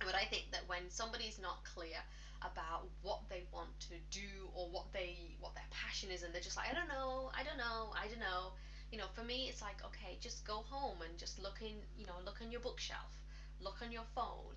But 0.00 0.14
i 0.14 0.24
think 0.24 0.50
that 0.52 0.64
when 0.66 0.88
somebody's 0.88 1.38
not 1.38 1.64
clear 1.64 2.00
about 2.42 2.88
what 3.02 3.20
they 3.28 3.44
want 3.52 3.68
to 3.80 3.94
do 4.10 4.48
or 4.54 4.68
what 4.70 4.92
they 4.92 5.36
what 5.40 5.54
their 5.54 5.68
passion 5.70 6.10
is 6.10 6.22
and 6.22 6.32
they're 6.32 6.40
just 6.40 6.56
like 6.56 6.70
i 6.70 6.74
don't 6.74 6.88
know 6.88 7.30
i 7.36 7.42
don't 7.44 7.58
know 7.58 7.92
i 7.92 8.08
don't 8.08 8.18
know 8.20 8.56
you 8.90 8.96
know 8.96 9.04
for 9.12 9.22
me 9.22 9.44
it's 9.50 9.60
like 9.60 9.76
okay 9.84 10.16
just 10.20 10.42
go 10.46 10.64
home 10.70 10.96
and 11.04 11.18
just 11.18 11.38
look 11.38 11.60
in 11.60 11.76
you 11.98 12.06
know 12.06 12.16
look 12.24 12.40
on 12.40 12.50
your 12.50 12.62
bookshelf 12.62 13.20
look 13.60 13.82
on 13.82 13.92
your 13.92 14.08
phone. 14.14 14.56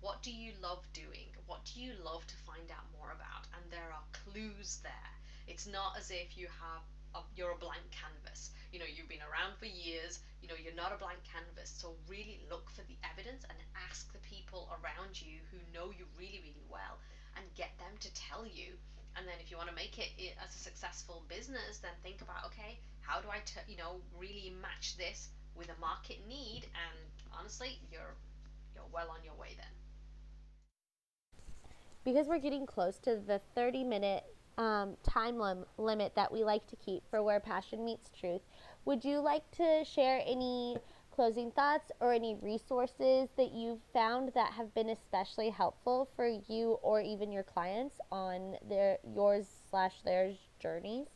What 0.00 0.22
do 0.22 0.30
you 0.30 0.52
love 0.60 0.84
doing? 0.92 1.32
What 1.46 1.64
do 1.64 1.80
you 1.80 1.92
love 2.04 2.26
to 2.26 2.36
find 2.36 2.70
out 2.70 2.86
more 2.98 3.12
about? 3.12 3.46
And 3.54 3.64
there 3.70 3.90
are 3.92 4.04
clues 4.12 4.80
there. 4.82 5.10
It's 5.46 5.66
not 5.66 5.96
as 5.98 6.10
if 6.10 6.36
you 6.36 6.48
have 6.60 6.82
you're 7.36 7.52
a 7.52 7.60
blank 7.60 7.84
canvas. 7.92 8.50
You 8.72 8.78
know 8.78 8.88
you've 8.88 9.08
been 9.08 9.24
around 9.24 9.56
for 9.58 9.66
years. 9.66 10.20
You 10.40 10.48
know 10.48 10.56
you're 10.56 10.76
not 10.76 10.92
a 10.92 10.98
blank 10.98 11.20
canvas. 11.24 11.72
So 11.72 11.94
really 12.08 12.40
look 12.48 12.70
for 12.70 12.82
the 12.88 12.96
evidence 13.04 13.44
and 13.48 13.56
ask 13.88 14.12
the 14.12 14.22
people 14.24 14.68
around 14.80 15.20
you 15.20 15.40
who 15.50 15.58
know 15.72 15.92
you 15.92 16.08
really 16.16 16.40
really 16.40 16.66
well 16.70 16.98
and 17.36 17.44
get 17.54 17.72
them 17.78 17.92
to 18.00 18.10
tell 18.14 18.44
you. 18.46 18.76
And 19.16 19.28
then 19.28 19.36
if 19.44 19.50
you 19.52 19.60
want 19.60 19.68
to 19.68 19.76
make 19.76 20.00
it 20.00 20.12
as 20.40 20.56
a 20.56 20.58
successful 20.58 21.24
business 21.28 21.78
then 21.84 21.92
think 22.02 22.22
about 22.22 22.48
okay 22.48 22.80
how 23.00 23.20
do 23.20 23.28
I 23.28 23.44
t- 23.44 23.60
you 23.68 23.76
know 23.76 24.00
really 24.16 24.54
match 24.60 24.96
this 24.96 25.28
with 25.54 25.68
a 25.68 25.78
market 25.80 26.24
need? 26.28 26.64
And 26.72 26.96
honestly 27.32 27.78
you're 27.90 28.16
you're 28.74 28.88
well 28.92 29.12
on 29.12 29.20
your 29.24 29.34
way 29.36 29.52
then. 29.56 29.72
Because 32.04 32.26
we're 32.26 32.40
getting 32.40 32.66
close 32.66 32.98
to 33.00 33.16
the 33.16 33.40
30 33.54 33.84
minute 33.84 34.24
um, 34.58 34.96
time 35.02 35.38
lim- 35.38 35.66
limit 35.78 36.14
that 36.14 36.30
we 36.32 36.44
like 36.44 36.66
to 36.68 36.76
keep 36.76 37.02
for 37.10 37.22
where 37.22 37.40
passion 37.40 37.84
meets 37.84 38.10
truth. 38.10 38.42
Would 38.84 39.04
you 39.04 39.20
like 39.20 39.50
to 39.52 39.84
share 39.84 40.22
any 40.26 40.80
closing 41.10 41.50
thoughts 41.50 41.90
or 42.00 42.12
any 42.12 42.34
resources 42.36 43.28
that 43.36 43.52
you've 43.52 43.82
found 43.92 44.30
that 44.34 44.52
have 44.52 44.74
been 44.74 44.88
especially 44.88 45.50
helpful 45.50 46.08
for 46.16 46.26
you 46.26 46.78
or 46.82 47.00
even 47.00 47.32
your 47.32 47.42
clients 47.42 48.00
on 48.10 48.56
their 48.68 48.98
yours 49.04 49.46
slash 49.70 50.00
theirs 50.02 50.36
journeys? 50.58 51.08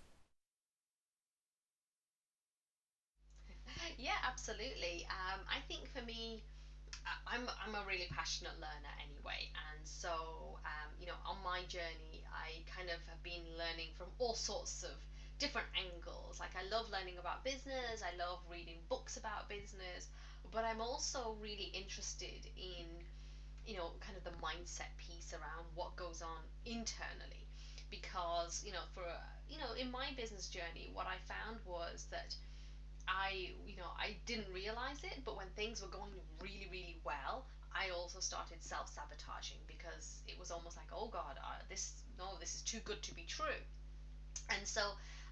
Yeah, 3.99 4.17
absolutely. 4.27 5.07
Um, 5.11 5.41
I 5.49 5.61
think 5.69 5.89
for 5.93 6.03
me, 6.05 6.43
I'm 7.27 7.49
I'm 7.63 7.75
a 7.75 7.85
really 7.87 8.07
passionate 8.11 8.55
learner 8.61 8.95
anyway, 9.03 9.51
and 9.71 9.87
so 9.87 10.59
um, 10.65 10.91
you 10.99 11.07
know 11.07 11.17
on 11.25 11.37
my 11.43 11.63
journey 11.69 12.23
I 12.33 12.63
kind 12.67 12.91
of 12.91 12.99
have 13.09 13.23
been 13.23 13.45
learning 13.57 13.91
from 13.97 14.09
all 14.19 14.35
sorts 14.35 14.83
of 14.83 14.97
different 15.39 15.69
angles. 15.77 16.41
Like 16.41 16.55
I 16.57 16.63
love 16.69 16.89
learning 16.91 17.19
about 17.19 17.45
business, 17.45 18.03
I 18.03 18.17
love 18.17 18.41
reading 18.51 18.79
books 18.89 19.17
about 19.17 19.49
business, 19.49 20.09
but 20.51 20.65
I'm 20.65 20.81
also 20.81 21.37
really 21.41 21.71
interested 21.75 22.47
in 22.57 22.87
you 23.65 23.75
know 23.75 23.93
kind 24.01 24.17
of 24.17 24.25
the 24.25 24.37
mindset 24.43 24.91
piece 24.97 25.33
around 25.33 25.67
what 25.75 25.97
goes 25.97 26.23
on 26.23 26.41
internally 26.65 27.47
because 27.91 28.63
you 28.65 28.73
know 28.73 28.85
for 28.95 29.03
you 29.49 29.59
know 29.59 29.73
in 29.79 29.91
my 29.91 30.11
business 30.17 30.49
journey 30.49 30.91
what 30.93 31.07
I 31.07 31.17
found 31.19 31.59
was 31.65 32.07
that 32.11 32.35
I, 33.09 33.51
you 33.67 33.77
know, 33.77 33.91
I 33.99 34.17
didn't 34.27 34.53
realize 34.53 35.03
it, 35.05 35.23
but 35.25 35.37
when 35.37 35.47
things 35.57 35.83
were 35.83 35.89
going 35.89 36.11
really, 36.41 36.69
really 36.71 36.99
well, 37.05 37.47
I 37.73 37.91
also 37.91 38.21
started 38.21 38.63
self 38.63 38.89
sabotaging 38.93 39.59
because 39.67 40.23
it 40.27 40.39
was 40.39 40.51
almost 40.51 40.77
like, 40.77 40.89
oh 40.93 41.09
God, 41.09 41.37
uh, 41.43 41.61
this 41.69 42.03
no, 42.19 42.37
this 42.41 42.55
is 42.55 42.63
too 42.63 42.81
good 42.85 43.03
to 43.03 43.15
be 43.15 43.25
true. 43.29 43.61
And 44.51 44.67
so 44.67 44.81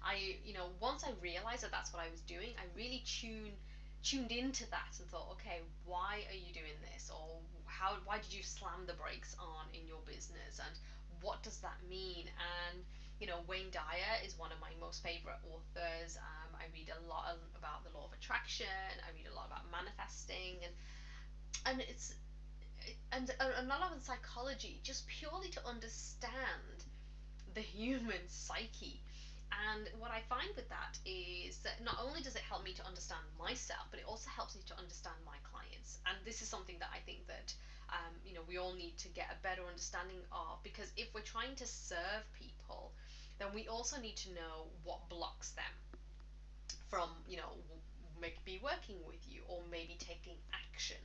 I, 0.03 0.37
you 0.45 0.53
know, 0.53 0.67
once 0.79 1.03
I 1.03 1.11
realized 1.21 1.63
that 1.63 1.71
that's 1.71 1.91
what 1.93 2.03
I 2.03 2.09
was 2.11 2.21
doing, 2.21 2.53
I 2.57 2.65
really 2.75 3.03
tuned 3.05 3.57
tuned 4.03 4.31
into 4.31 4.69
that 4.69 4.93
and 4.99 5.09
thought, 5.09 5.29
okay, 5.33 5.61
why 5.83 6.21
are 6.29 6.37
you 6.37 6.53
doing 6.53 6.77
this, 6.93 7.09
or 7.09 7.39
how, 7.65 7.97
why 8.05 8.19
did 8.19 8.31
you 8.31 8.43
slam 8.43 8.85
the 8.85 8.93
brakes 8.93 9.35
on 9.39 9.65
in 9.73 9.87
your 9.87 9.97
business, 10.05 10.61
and 10.61 10.77
what 11.21 11.41
does 11.41 11.57
that 11.59 11.77
mean? 11.89 12.29
And 12.37 12.85
you 13.19 13.27
know, 13.27 13.39
Wayne 13.47 13.71
Dyer 13.71 14.19
is 14.25 14.37
one 14.37 14.51
of 14.51 14.59
my 14.59 14.71
most 14.79 15.01
favorite 15.01 15.39
authors. 15.49 16.17
Um, 16.17 16.44
I 16.65 16.73
read 16.73 16.89
a 16.89 17.01
lot 17.07 17.37
about 17.53 17.85
the 17.85 17.93
law 17.95 18.05
of 18.05 18.13
attraction. 18.13 18.65
I 19.05 19.13
read 19.13 19.29
a 19.29 19.35
lot 19.35 19.45
about 19.45 19.69
manifesting, 19.69 20.65
and 20.65 20.73
and 21.65 21.77
it's 21.81 22.15
and 23.11 23.29
a 23.39 23.63
lot 23.69 23.93
of 23.93 24.01
psychology 24.01 24.79
just 24.81 25.05
purely 25.07 25.49
to 25.49 25.61
understand 25.67 26.85
the 27.53 27.61
human 27.61 28.21
psyche. 28.27 29.01
And 29.69 29.89
what 30.01 30.09
I 30.09 30.21
find 30.27 30.49
with 30.55 30.67
that 30.69 30.97
is 31.05 31.59
that 31.59 31.83
not 31.85 31.97
only 32.01 32.21
does 32.21 32.35
it 32.35 32.41
help 32.41 32.63
me 32.65 32.73
to 32.73 32.85
understand 32.85 33.21
myself, 33.37 33.85
but 33.91 33.99
it 33.99 34.05
also 34.09 34.29
helps 34.29 34.55
me 34.55 34.63
to 34.67 34.77
understand 34.77 35.15
my 35.25 35.37
clients. 35.45 35.99
And 36.09 36.17
this 36.25 36.41
is 36.41 36.49
something 36.49 36.75
that 36.79 36.89
I 36.89 36.99
think 37.05 37.27
that 37.27 37.53
um, 37.93 38.13
you 38.25 38.33
know 38.33 38.41
we 38.49 38.57
all 38.57 38.73
need 38.73 38.97
to 39.05 39.09
get 39.09 39.29
a 39.29 39.37
better 39.45 39.61
understanding 39.69 40.25
of 40.33 40.57
because 40.63 40.89
if 40.97 41.13
we're 41.13 41.29
trying 41.29 41.53
to 41.61 41.67
serve 41.67 42.25
people, 42.33 42.91
then 43.37 43.49
we 43.53 43.67
also 43.67 44.01
need 44.01 44.17
to 44.17 44.33
know 44.33 44.65
what 44.83 45.07
blocks 45.09 45.51
them 45.51 45.73
from 46.95 47.09
you 47.27 47.35
know 47.35 47.51
maybe 48.21 48.57
working 48.63 48.95
with 49.05 49.19
you 49.27 49.41
or 49.47 49.61
maybe 49.69 49.97
taking 49.99 50.37
action. 50.53 50.97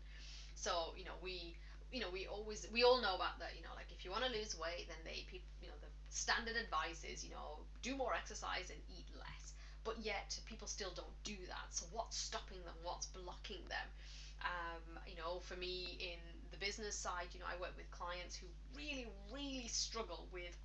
So 0.54 0.94
you 0.96 1.04
know 1.04 1.18
we 1.20 1.56
you 1.90 2.00
know 2.00 2.10
we 2.10 2.26
always 2.26 2.64
we 2.72 2.84
all 2.84 3.00
know 3.02 3.14
about 3.16 3.38
that 3.40 3.56
you 3.56 3.62
know 3.62 3.74
like 3.74 3.90
if 3.90 4.04
you 4.04 4.10
want 4.10 4.24
to 4.24 4.30
lose 4.30 4.54
weight 4.56 4.86
then 4.88 5.02
they 5.04 5.24
people, 5.26 5.48
you 5.60 5.66
know 5.68 5.74
the 5.80 5.88
standard 6.10 6.54
advice 6.56 7.02
is 7.02 7.24
you 7.24 7.30
know 7.30 7.66
do 7.82 7.96
more 7.96 8.14
exercise 8.14 8.70
and 8.70 8.78
eat 8.88 9.06
less. 9.18 9.52
But 9.82 9.98
yet 9.98 10.38
people 10.44 10.68
still 10.68 10.92
don't 10.94 11.16
do 11.24 11.36
that. 11.48 11.66
So 11.70 11.86
what's 11.90 12.16
stopping 12.16 12.62
them? 12.64 12.76
What's 12.82 13.06
blocking 13.06 13.62
them? 13.68 13.88
Um, 14.42 14.98
you 15.06 15.16
know 15.16 15.40
for 15.40 15.56
me 15.56 15.96
in 15.98 16.20
the 16.50 16.56
business 16.56 16.96
side 16.96 17.28
you 17.34 17.40
know 17.40 17.46
i 17.46 17.56
work 17.60 17.76
with 17.76 17.90
clients 17.90 18.34
who 18.34 18.46
really 18.74 19.06
really 19.30 19.68
struggle 19.68 20.26
with 20.32 20.56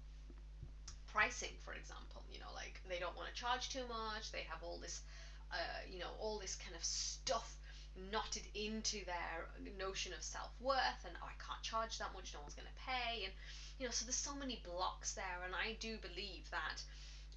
pricing 1.16 1.56
for 1.64 1.72
example 1.72 2.20
you 2.28 2.40
know 2.44 2.52
like 2.52 2.84
they 2.92 3.00
don't 3.00 3.16
want 3.16 3.32
to 3.32 3.34
charge 3.40 3.72
too 3.72 3.88
much 3.88 4.36
they 4.36 4.44
have 4.52 4.60
all 4.60 4.78
this 4.84 5.00
uh, 5.56 5.80
you 5.88 6.00
know 6.00 6.12
all 6.20 6.38
this 6.44 6.60
kind 6.60 6.76
of 6.76 6.84
stuff 6.84 7.56
knotted 8.12 8.44
into 8.52 9.00
their 9.08 9.48
notion 9.80 10.12
of 10.12 10.20
self-worth 10.20 11.02
and 11.08 11.16
oh, 11.24 11.32
I 11.32 11.36
can't 11.40 11.64
charge 11.64 11.96
that 12.04 12.12
much 12.12 12.36
no 12.36 12.44
one's 12.44 12.60
going 12.60 12.68
to 12.68 12.84
pay 12.84 13.24
and 13.24 13.34
you 13.80 13.88
know 13.88 13.96
so 13.96 14.04
there's 14.04 14.20
so 14.20 14.36
many 14.36 14.60
blocks 14.68 15.16
there 15.16 15.40
and 15.48 15.56
I 15.56 15.80
do 15.80 15.96
believe 16.04 16.44
that 16.52 16.84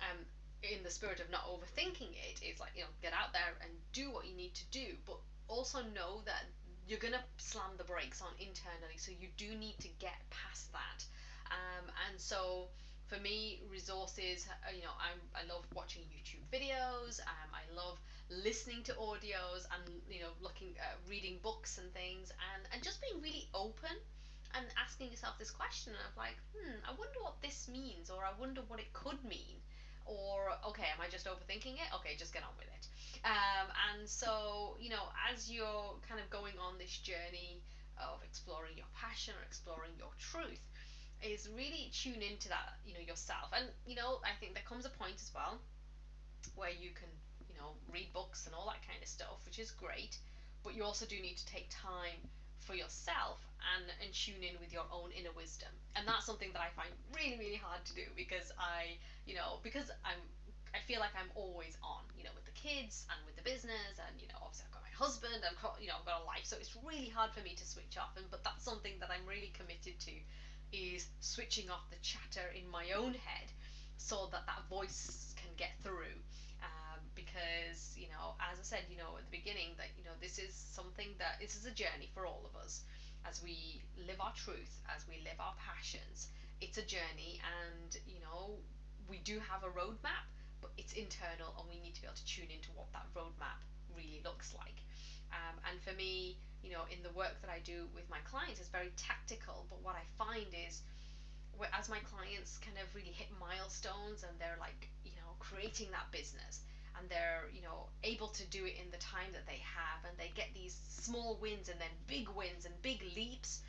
um, 0.03 0.19
in 0.67 0.83
the 0.83 0.91
spirit 0.91 1.23
of 1.23 1.31
not 1.31 1.47
overthinking 1.47 2.11
it 2.19 2.43
it's 2.43 2.59
like 2.59 2.75
you 2.75 2.83
know 2.83 2.91
get 2.99 3.15
out 3.15 3.31
there 3.31 3.55
and 3.63 3.71
do 3.95 4.11
what 4.11 4.27
you 4.27 4.35
need 4.35 4.59
to 4.59 4.67
do 4.75 4.99
but 5.07 5.23
also 5.47 5.79
know 5.95 6.27
that 6.27 6.51
you're 6.89 6.99
going 6.99 7.15
to 7.15 7.23
slam 7.37 7.71
the 7.79 7.85
brakes 7.85 8.19
on 8.19 8.35
internally 8.43 8.99
so 8.99 9.13
you 9.15 9.29
do 9.37 9.55
need 9.55 9.79
to 9.79 9.89
get 10.03 10.19
past 10.35 10.73
that. 10.73 11.05
Um, 11.53 11.87
and 12.09 12.19
so 12.19 12.69
for 13.09 13.19
me 13.21 13.61
resources 13.71 14.47
uh, 14.51 14.71
you 14.75 14.83
know 14.83 14.95
I'm, 15.01 15.19
I 15.35 15.43
love 15.53 15.65
watching 15.75 16.03
YouTube 16.13 16.45
videos 16.53 17.21
um, 17.25 17.51
I 17.53 17.65
love 17.75 17.99
listening 18.31 18.83
to 18.85 18.93
audios 18.95 19.65
and 19.73 19.83
you 20.09 20.21
know 20.21 20.33
looking 20.41 20.75
uh, 20.81 20.95
reading 21.09 21.39
books 21.43 21.79
and 21.79 21.93
things 21.95 22.31
and 22.53 22.63
and 22.73 22.83
just 22.83 23.01
being 23.01 23.21
really 23.23 23.49
open 23.55 23.97
and 24.55 24.67
asking 24.77 25.11
yourself 25.11 25.39
this 25.39 25.51
question 25.51 25.93
of 26.09 26.17
like 26.17 26.37
hmm 26.55 26.77
i 26.87 26.91
wonder 26.99 27.19
what 27.23 27.41
this 27.43 27.69
means 27.69 28.11
or 28.11 28.25
i 28.25 28.33
wonder 28.39 28.61
what 28.69 28.79
it 28.81 28.93
could 28.93 29.23
mean 29.25 29.57
or 30.05 30.53
okay 30.67 30.89
am 30.93 31.01
i 31.01 31.09
just 31.09 31.27
overthinking 31.27 31.77
it? 31.77 31.89
Okay 31.95 32.17
just 32.19 32.33
get 32.33 32.43
on 32.43 32.55
with 32.59 32.69
it. 32.69 32.89
Um, 33.25 33.69
and 33.93 34.09
so 34.09 34.77
you 34.81 34.89
know 34.91 35.09
as 35.31 35.51
you're 35.51 35.97
kind 36.09 36.21
of 36.21 36.29
going 36.31 36.55
on 36.59 36.79
this 36.79 36.97
journey 36.99 37.61
of 37.99 38.23
exploring 38.25 38.77
your 38.77 38.87
passion 38.95 39.35
or 39.39 39.43
exploring 39.45 39.91
your 39.99 40.11
truth 40.19 40.61
is 41.23 41.49
really 41.57 41.91
tune 41.93 42.23
into 42.23 42.49
that 42.49 42.79
you 42.87 42.95
know 42.95 43.01
yourself 43.01 43.51
and 43.53 43.67
you 43.87 43.95
know 43.95 44.21
i 44.25 44.31
think 44.39 44.55
there 44.55 44.63
comes 44.69 44.87
a 44.87 44.91
point 44.91 45.17
as 45.17 45.31
well 45.35 45.59
where 46.55 46.71
you 46.71 46.91
can 46.95 47.09
you 47.59 47.67
know, 47.67 47.75
read 47.91 48.07
books 48.15 48.47
and 48.47 48.55
all 48.55 48.71
that 48.71 48.79
kind 48.87 49.03
of 49.03 49.09
stuff, 49.09 49.43
which 49.45 49.59
is 49.59 49.71
great. 49.73 50.17
But 50.63 50.75
you 50.79 50.85
also 50.85 51.07
do 51.07 51.19
need 51.19 51.37
to 51.39 51.47
take 51.47 51.67
time 51.71 52.23
for 52.63 52.75
yourself 52.79 53.43
and, 53.75 53.91
and 53.99 54.15
tune 54.15 54.47
in 54.47 54.55
with 54.61 54.73
your 54.73 54.87
own 54.93 55.11
inner 55.11 55.35
wisdom. 55.35 55.73
And 55.97 56.07
that's 56.07 56.27
something 56.27 56.55
that 56.55 56.63
I 56.63 56.71
find 56.79 56.95
really, 57.11 57.39
really 57.39 57.59
hard 57.59 57.83
to 57.87 57.95
do 57.95 58.07
because 58.15 58.53
I, 58.59 58.95
you 59.27 59.35
know, 59.35 59.59
because 59.63 59.91
I'm 60.05 60.23
I 60.77 60.85
feel 60.85 61.01
like 61.01 61.17
I'm 61.17 61.33
always 61.33 61.81
on, 61.81 62.05
you 62.13 62.29
know, 62.29 62.35
with 62.37 62.45
the 62.45 62.53
kids 62.53 63.09
and 63.09 63.17
with 63.25 63.41
the 63.41 63.43
business, 63.43 63.97
and 63.97 64.13
you 64.21 64.29
know, 64.29 64.37
obviously 64.45 64.69
I've 64.69 64.77
got 64.77 64.85
my 64.85 64.93
husband, 64.93 65.41
I've 65.41 65.57
got, 65.65 65.81
you 65.81 65.89
know, 65.89 65.97
I've 65.97 66.05
got 66.05 66.21
a 66.21 66.29
life, 66.29 66.45
so 66.45 66.61
it's 66.61 66.77
really 66.85 67.09
hard 67.09 67.33
for 67.33 67.41
me 67.41 67.57
to 67.57 67.65
switch 67.65 67.97
off. 67.97 68.13
And 68.21 68.29
but 68.29 68.45
that's 68.45 68.69
something 68.69 68.93
that 69.01 69.09
I'm 69.09 69.25
really 69.25 69.49
committed 69.57 69.97
to, 69.97 70.13
is 70.73 71.09
switching 71.21 71.71
off 71.71 71.89
the 71.91 71.97
chatter 72.03 72.49
in 72.55 72.69
my 72.71 72.93
own 72.93 73.15
head, 73.15 73.53
so 73.97 74.29
that 74.33 74.47
that 74.47 74.69
voice 74.69 75.35
can 75.37 75.51
get 75.57 75.73
through. 75.83 76.19
Because 77.15 77.95
you 77.97 78.07
know 78.09 78.35
as 78.41 78.59
i 78.59 78.63
said 78.63 78.85
you 78.89 78.97
know 78.97 79.17
at 79.19 79.25
the 79.25 79.37
beginning 79.37 79.75
that 79.77 79.89
you 79.99 80.05
know 80.05 80.15
this 80.21 80.39
is 80.39 80.55
something 80.55 81.09
that 81.19 81.37
this 81.41 81.57
is 81.57 81.67
a 81.67 81.71
journey 81.71 82.09
for 82.15 82.27
all 82.27 82.43
of 82.47 82.55
us. 82.57 82.83
As 83.25 83.43
we 83.43 83.83
live 84.07 84.21
our 84.21 84.33
truth 84.33 84.81
as 84.95 85.07
we 85.09 85.19
live 85.25 85.39
our 85.41 85.55
passions 85.59 86.29
it's 86.61 86.79
a 86.79 86.83
journey 86.83 87.41
and 87.43 87.99
you 88.07 88.21
know 88.21 88.59
we 89.09 89.19
do 89.19 89.39
have 89.41 89.63
a 89.65 89.71
roadmap 89.71 90.27
but 90.61 90.71
it's 90.79 90.93
internal 90.93 91.55
and 91.59 91.69
we 91.69 91.79
need 91.81 91.95
to 91.95 92.01
be 92.01 92.07
able 92.07 92.17
to 92.17 92.25
tune 92.27 92.51
into 92.51 92.71
what 92.75 92.87
that 92.93 93.07
roadmap 93.15 93.63
really 93.95 94.21
looks 94.25 94.55
like. 94.55 94.83
Um, 95.33 95.59
and 95.71 95.81
for 95.83 95.93
me 95.93 96.39
you 96.63 96.71
know 96.73 96.85
in 96.91 97.03
the 97.03 97.13
work 97.17 97.35
that 97.41 97.51
i 97.51 97.61
do 97.65 97.87
with 97.95 98.09
my 98.11 98.19
clients 98.25 98.61
it's 98.61 98.69
very 98.69 98.93
tactical 98.97 99.67
but 99.71 99.83
what 99.83 99.95
i 99.95 100.05
find 100.17 100.49
is 100.67 100.83
as 101.73 101.89
my 101.89 101.99
clients 102.01 102.59
kind 102.59 102.77
of 102.79 102.87
really 102.95 103.11
hit 103.11 103.29
milestones 103.41 104.23
and 104.23 104.33
they're 104.39 104.59
like 104.61 104.89
you 105.05 105.13
know 105.17 105.35
creating 105.39 105.91
that 105.91 106.07
business 106.11 106.61
and 106.99 107.09
they're 107.09 107.47
you 107.53 107.63
know 107.63 107.87
able 108.05 108.29
to 108.29 108.45
do 108.47 108.65
it 108.65 108.75
in 108.79 108.91
the 108.91 108.99
time 108.99 109.31
that 109.33 109.47
they 109.47 109.61
have 109.63 110.03
and 110.07 110.15
they 110.19 110.31
get 110.35 110.49
these 110.55 110.79
small 110.89 111.39
wins 111.41 111.69
and 111.69 111.79
then 111.81 111.91
big 112.07 112.29
wins 112.35 112.65
and 112.65 112.75
big 112.83 113.03
leaps 113.15 113.61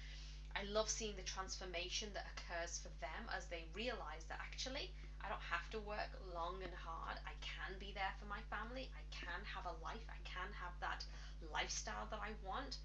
i 0.56 0.64
love 0.74 0.90
seeing 0.90 1.16
the 1.16 1.26
transformation 1.26 2.10
that 2.14 2.26
occurs 2.34 2.80
for 2.82 2.90
them 3.02 3.24
as 3.36 3.46
they 3.48 3.66
realize 3.74 4.26
that 4.30 4.38
actually 4.42 4.90
i 5.22 5.30
don't 5.30 5.46
have 5.50 5.70
to 5.70 5.80
work 5.80 6.10
long 6.34 6.58
and 6.64 6.74
hard. 6.74 7.18
I 7.26 7.34
can 7.42 7.78
be 7.78 7.92
there 7.94 8.10
for 8.18 8.26
my 8.26 8.42
family. 8.50 8.90
I 8.98 9.04
can 9.14 9.42
have 9.46 9.66
a 9.66 9.76
life. 9.84 10.02
I 10.10 10.18
can 10.26 10.50
have 10.58 10.74
that 10.82 10.89
lifestyle 11.70 12.08
that 12.10 12.20
i 12.24 12.32
want. 12.48 12.78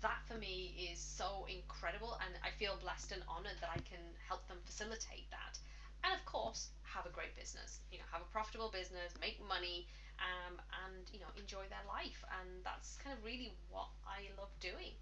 That 0.00 0.24
for 0.26 0.38
me 0.38 0.88
is 0.90 0.98
so 0.98 1.46
incredible 1.48 2.16
and 2.24 2.32
i 2.42 2.50
feel 2.58 2.76
blessed 2.80 3.12
and 3.12 3.22
honored 3.28 3.58
that 3.60 3.70
i 3.70 3.80
can 3.90 4.00
help 4.28 4.48
them 4.48 4.56
facilitate 4.64 5.28
that. 5.30 5.58
And 6.04 6.14
of 6.14 6.24
course 6.24 6.70
have 6.82 7.04
a 7.06 7.10
great 7.10 7.36
business 7.36 7.80
you 7.90 7.98
know 7.98 8.04
have 8.10 8.22
a 8.22 8.30
profitable 8.32 8.70
business 8.70 9.12
make 9.20 9.38
money 9.46 9.86
um, 10.18 10.54
and 10.84 11.04
you 11.12 11.20
know 11.20 11.30
enjoy 11.36 11.64
their 11.68 11.84
life. 11.88 12.24
And 12.40 12.64
that's 12.64 12.96
kind 13.04 13.16
of 13.16 13.22
really 13.24 13.52
what 13.70 13.88
i 14.08 14.32
love 14.40 14.50
doing. 14.60 14.94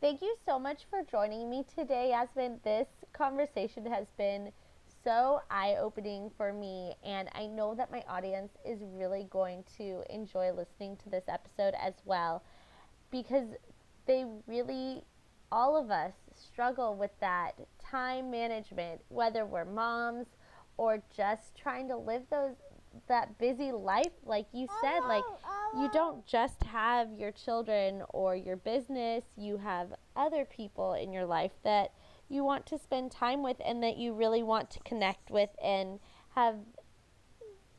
Thank 0.00 0.22
you 0.22 0.36
so 0.46 0.58
much 0.58 0.84
for 0.88 1.02
joining 1.02 1.50
me 1.50 1.64
today, 1.64 2.10
Yasmin. 2.10 2.60
This 2.64 2.88
conversation 3.12 3.86
has 3.86 4.10
been 4.16 4.52
so 5.06 5.40
eye 5.52 5.76
opening 5.80 6.32
for 6.36 6.52
me, 6.52 6.94
and 7.04 7.28
I 7.32 7.46
know 7.46 7.76
that 7.76 7.92
my 7.92 8.02
audience 8.08 8.50
is 8.64 8.80
really 8.82 9.28
going 9.30 9.62
to 9.76 10.02
enjoy 10.10 10.50
listening 10.50 10.96
to 11.04 11.08
this 11.10 11.22
episode 11.28 11.74
as 11.80 11.94
well 12.04 12.42
because 13.12 13.46
they 14.06 14.24
really 14.48 15.04
all 15.52 15.80
of 15.80 15.92
us 15.92 16.12
struggle 16.34 16.96
with 16.96 17.12
that 17.20 17.52
time 17.80 18.32
management, 18.32 19.00
whether 19.08 19.46
we're 19.46 19.64
moms 19.64 20.26
or 20.76 21.00
just 21.16 21.56
trying 21.56 21.86
to 21.88 21.96
live 21.96 22.22
those 22.28 22.56
that 23.06 23.38
busy 23.38 23.72
life 23.72 24.12
like 24.24 24.46
you 24.54 24.66
said 24.80 25.00
like 25.00 25.22
you 25.76 25.90
don't 25.92 26.24
just 26.26 26.62
have 26.64 27.12
your 27.12 27.30
children 27.30 28.02
or 28.14 28.34
your 28.34 28.56
business 28.56 29.22
you 29.36 29.58
have 29.58 29.88
other 30.16 30.46
people 30.46 30.94
in 30.94 31.12
your 31.12 31.26
life 31.26 31.50
that 31.62 31.92
you 32.28 32.44
want 32.44 32.66
to 32.66 32.78
spend 32.78 33.10
time 33.10 33.42
with 33.42 33.56
and 33.64 33.82
that 33.82 33.96
you 33.96 34.12
really 34.12 34.42
want 34.42 34.70
to 34.70 34.80
connect 34.80 35.30
with 35.30 35.50
and 35.62 36.00
have 36.34 36.56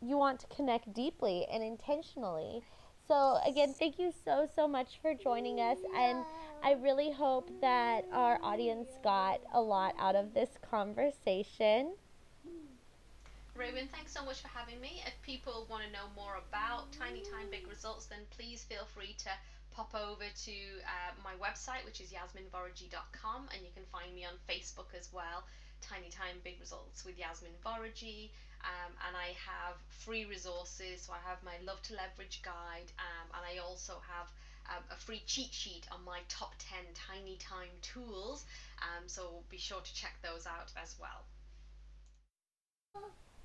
you 0.02 0.18
want 0.18 0.40
to 0.40 0.48
connect 0.48 0.94
deeply 0.94 1.46
and 1.52 1.64
intentionally 1.64 2.62
so 3.08 3.40
again 3.46 3.74
thank 3.74 3.98
you 4.00 4.14
so 4.26 4.48
so 4.56 4.68
much 4.68 5.00
for 5.02 5.14
joining 5.14 5.60
us 5.60 5.78
and 5.96 6.24
i 6.64 6.74
really 6.74 7.12
hope 7.12 7.50
that 7.62 8.06
our 8.12 8.40
audience 8.44 8.90
got 9.04 9.40
a 9.54 9.62
lot 9.62 9.96
out 10.00 10.16
of 10.16 10.34
this 10.34 10.50
conversation 10.70 11.94
Raven, 13.56 13.90
thanks 13.92 14.14
so 14.14 14.24
much 14.24 14.40
for 14.42 14.50
having 14.50 14.80
me. 14.80 15.02
If 15.08 15.20
people 15.24 15.66
want 15.68 15.84
to 15.84 15.92
know 15.92 16.06
more 16.16 16.38
about 16.48 16.92
Tiny 16.92 17.22
Time 17.22 17.48
Big 17.50 17.68
Results, 17.68 18.06
then 18.06 18.20
please 18.30 18.64
feel 18.64 18.86
free 18.86 19.16
to 19.18 19.30
pop 19.78 19.94
over 19.94 20.26
to 20.26 20.58
uh, 20.90 21.14
my 21.22 21.38
website, 21.38 21.86
which 21.86 22.02
is 22.02 22.10
yasminvorajee.com, 22.10 23.46
and 23.54 23.62
you 23.62 23.70
can 23.78 23.86
find 23.94 24.10
me 24.16 24.26
on 24.26 24.34
Facebook 24.50 24.90
as 24.98 25.14
well, 25.14 25.46
Tiny 25.82 26.10
Time 26.10 26.42
Big 26.44 26.60
Results 26.60 27.06
with 27.06 27.14
Yasmin 27.20 27.54
Vorajee. 27.64 28.34
Um, 28.66 28.92
and 29.06 29.14
I 29.16 29.38
have 29.38 29.78
free 29.90 30.26
resources. 30.26 31.06
So 31.06 31.14
I 31.14 31.22
have 31.30 31.38
my 31.46 31.54
Love 31.64 31.80
to 31.84 31.94
Leverage 31.94 32.42
guide, 32.42 32.90
um, 32.98 33.30
and 33.38 33.46
I 33.46 33.62
also 33.62 34.02
have 34.02 34.26
um, 34.74 34.84
a 34.90 34.98
free 34.98 35.22
cheat 35.28 35.54
sheet 35.54 35.86
on 35.92 36.04
my 36.04 36.22
top 36.28 36.56
10 36.58 36.80
Tiny 36.96 37.38
Time 37.38 37.78
tools. 37.84 38.46
Um, 38.82 39.06
so 39.06 39.44
be 39.48 39.60
sure 39.60 39.82
to 39.82 39.94
check 39.94 40.18
those 40.24 40.48
out 40.48 40.74
as 40.82 40.96
well. 41.00 41.22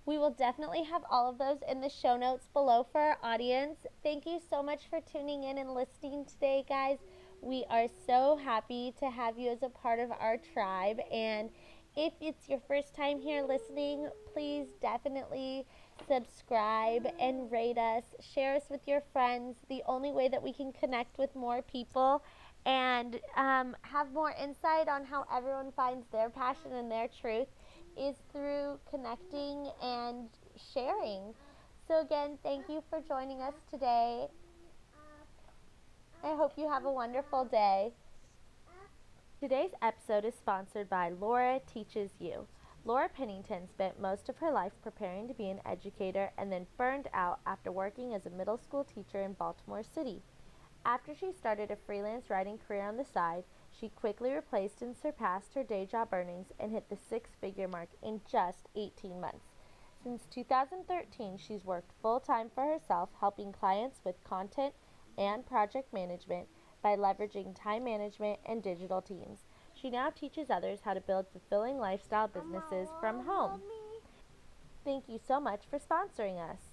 We 0.05 0.19
will 0.19 0.31
definitely 0.31 0.83
have 0.85 1.05
all 1.09 1.31
of 1.31 1.39
those 1.39 1.59
in 1.69 1.81
the 1.81 1.89
show 1.89 2.17
notes 2.17 2.49
below 2.53 2.87
for 2.91 3.01
our 3.01 3.19
audience. 3.23 3.87
Thank 4.03 4.27
you 4.27 4.41
so 4.51 4.61
much 4.63 4.89
for 4.91 5.01
tuning 5.01 5.45
in 5.45 5.59
and 5.59 5.75
listening 5.75 6.25
today, 6.25 6.65
guys. 6.69 6.99
We 7.41 7.65
are 7.71 7.87
so 8.07 8.37
happy 8.37 8.95
to 8.99 9.11
have 9.11 9.39
you 9.39 9.51
as 9.51 9.63
a 9.63 9.69
part 9.69 10.01
of 10.01 10.11
our 10.11 10.39
tribe. 10.53 10.99
And 11.13 11.51
if 11.97 12.15
it's 12.21 12.49
your 12.49 12.59
first 12.67 12.97
time 12.97 13.21
here 13.21 13.45
listening, 13.45 14.09
please 14.33 14.67
definitely 14.81 15.67
subscribe 16.09 17.07
and 17.21 17.51
rate 17.53 17.79
us. 17.79 18.03
Share 18.21 18.57
us 18.57 18.65
with 18.69 18.89
your 18.89 19.03
friends. 19.13 19.59
The 19.69 19.83
only 19.87 20.11
way 20.11 20.27
that 20.29 20.43
we 20.43 20.53
can 20.53 20.73
connect 20.73 21.17
with 21.17 21.35
more 21.37 21.63
people 21.63 22.25
and 22.67 23.21
um, 23.37 23.77
have 23.83 24.13
more 24.13 24.35
insight 24.43 24.89
on 24.89 25.05
how 25.05 25.27
everyone 25.33 25.71
finds 25.77 26.07
their 26.09 26.31
passion 26.31 26.73
and 26.73 26.91
their 26.91 27.09
truth 27.09 27.49
is 27.97 28.17
through 28.33 28.79
connecting 28.89 29.71
and 29.83 30.29
sharing. 30.73 31.35
So, 31.87 32.01
again, 32.01 32.39
thank 32.43 32.69
you 32.69 32.83
for 32.89 33.01
joining 33.01 33.43
us 33.43 33.55
today. 33.71 34.29
I 36.25 36.35
hope 36.37 36.53
you 36.57 36.69
have 36.69 36.85
a 36.85 36.93
wonderful 36.93 37.45
day. 37.45 37.93
Today's 39.41 39.73
episode 39.83 40.25
is 40.25 40.35
sponsored 40.35 40.89
by 40.89 41.11
Laura 41.11 41.61
Teaches 41.67 42.13
You. 42.21 42.47
Laura 42.85 43.09
Pennington 43.09 43.69
spent 43.69 44.01
most 44.01 44.29
of 44.29 44.37
her 44.39 44.53
life 44.53 44.73
preparing 44.83 45.29
to 45.29 45.35
be 45.35 45.51
an 45.51 45.61
educator 45.67 46.31
and 46.39 46.51
then 46.51 46.67
burned 46.77 47.09
out 47.13 47.41
after 47.47 47.71
working 47.73 48.15
as 48.15 48.25
a 48.25 48.31
middle 48.31 48.59
school 48.59 48.85
teacher 48.85 49.21
in 49.21 49.33
Baltimore 49.33 49.83
City. 49.83 50.23
After 50.85 51.15
she 51.15 51.33
started 51.33 51.71
a 51.71 51.77
freelance 51.77 52.31
writing 52.31 52.59
career 52.59 52.83
on 52.83 52.97
the 52.97 53.05
side, 53.05 53.45
she 53.79 53.89
quickly 53.89 54.33
replaced 54.33 54.83
and 54.83 54.97
surpassed 54.97 55.55
her 55.55 55.65
day 55.65 55.87
job 55.87 56.09
earnings 56.13 56.53
and 56.59 56.73
hit 56.73 56.89
the 56.89 56.97
six 56.97 57.31
figure 57.41 57.69
mark 57.69 57.89
in 58.03 58.21
just 58.31 58.69
18 58.77 59.21
months. 59.21 59.47
Since 60.03 60.27
2013, 60.31 61.39
she's 61.39 61.65
worked 61.65 61.93
full 62.03 62.21
time 62.21 62.51
for 62.55 62.65
herself, 62.65 63.11
helping 63.21 63.53
clients 63.53 64.01
with 64.05 64.23
content 64.25 64.75
and 65.17 65.47
project 65.47 65.93
management 65.93 66.49
by 66.83 66.97
leveraging 66.97 67.55
time 67.55 67.85
management 67.85 68.41
and 68.45 68.63
digital 68.63 69.01
teams. 69.01 69.45
She 69.75 69.91
now 69.91 70.11
teaches 70.11 70.51
others 70.51 70.81
how 70.85 70.95
to 70.95 71.01
build 71.01 71.27
fulfilling 71.29 71.79
lifestyle 71.79 72.29
businesses 72.29 72.89
from 73.01 73.25
home. 73.25 73.63
Thank 74.85 75.09
you 75.09 75.21
so 75.25 75.39
much 75.39 75.63
for 75.71 75.79
sponsoring 75.79 76.39
us. 76.39 76.72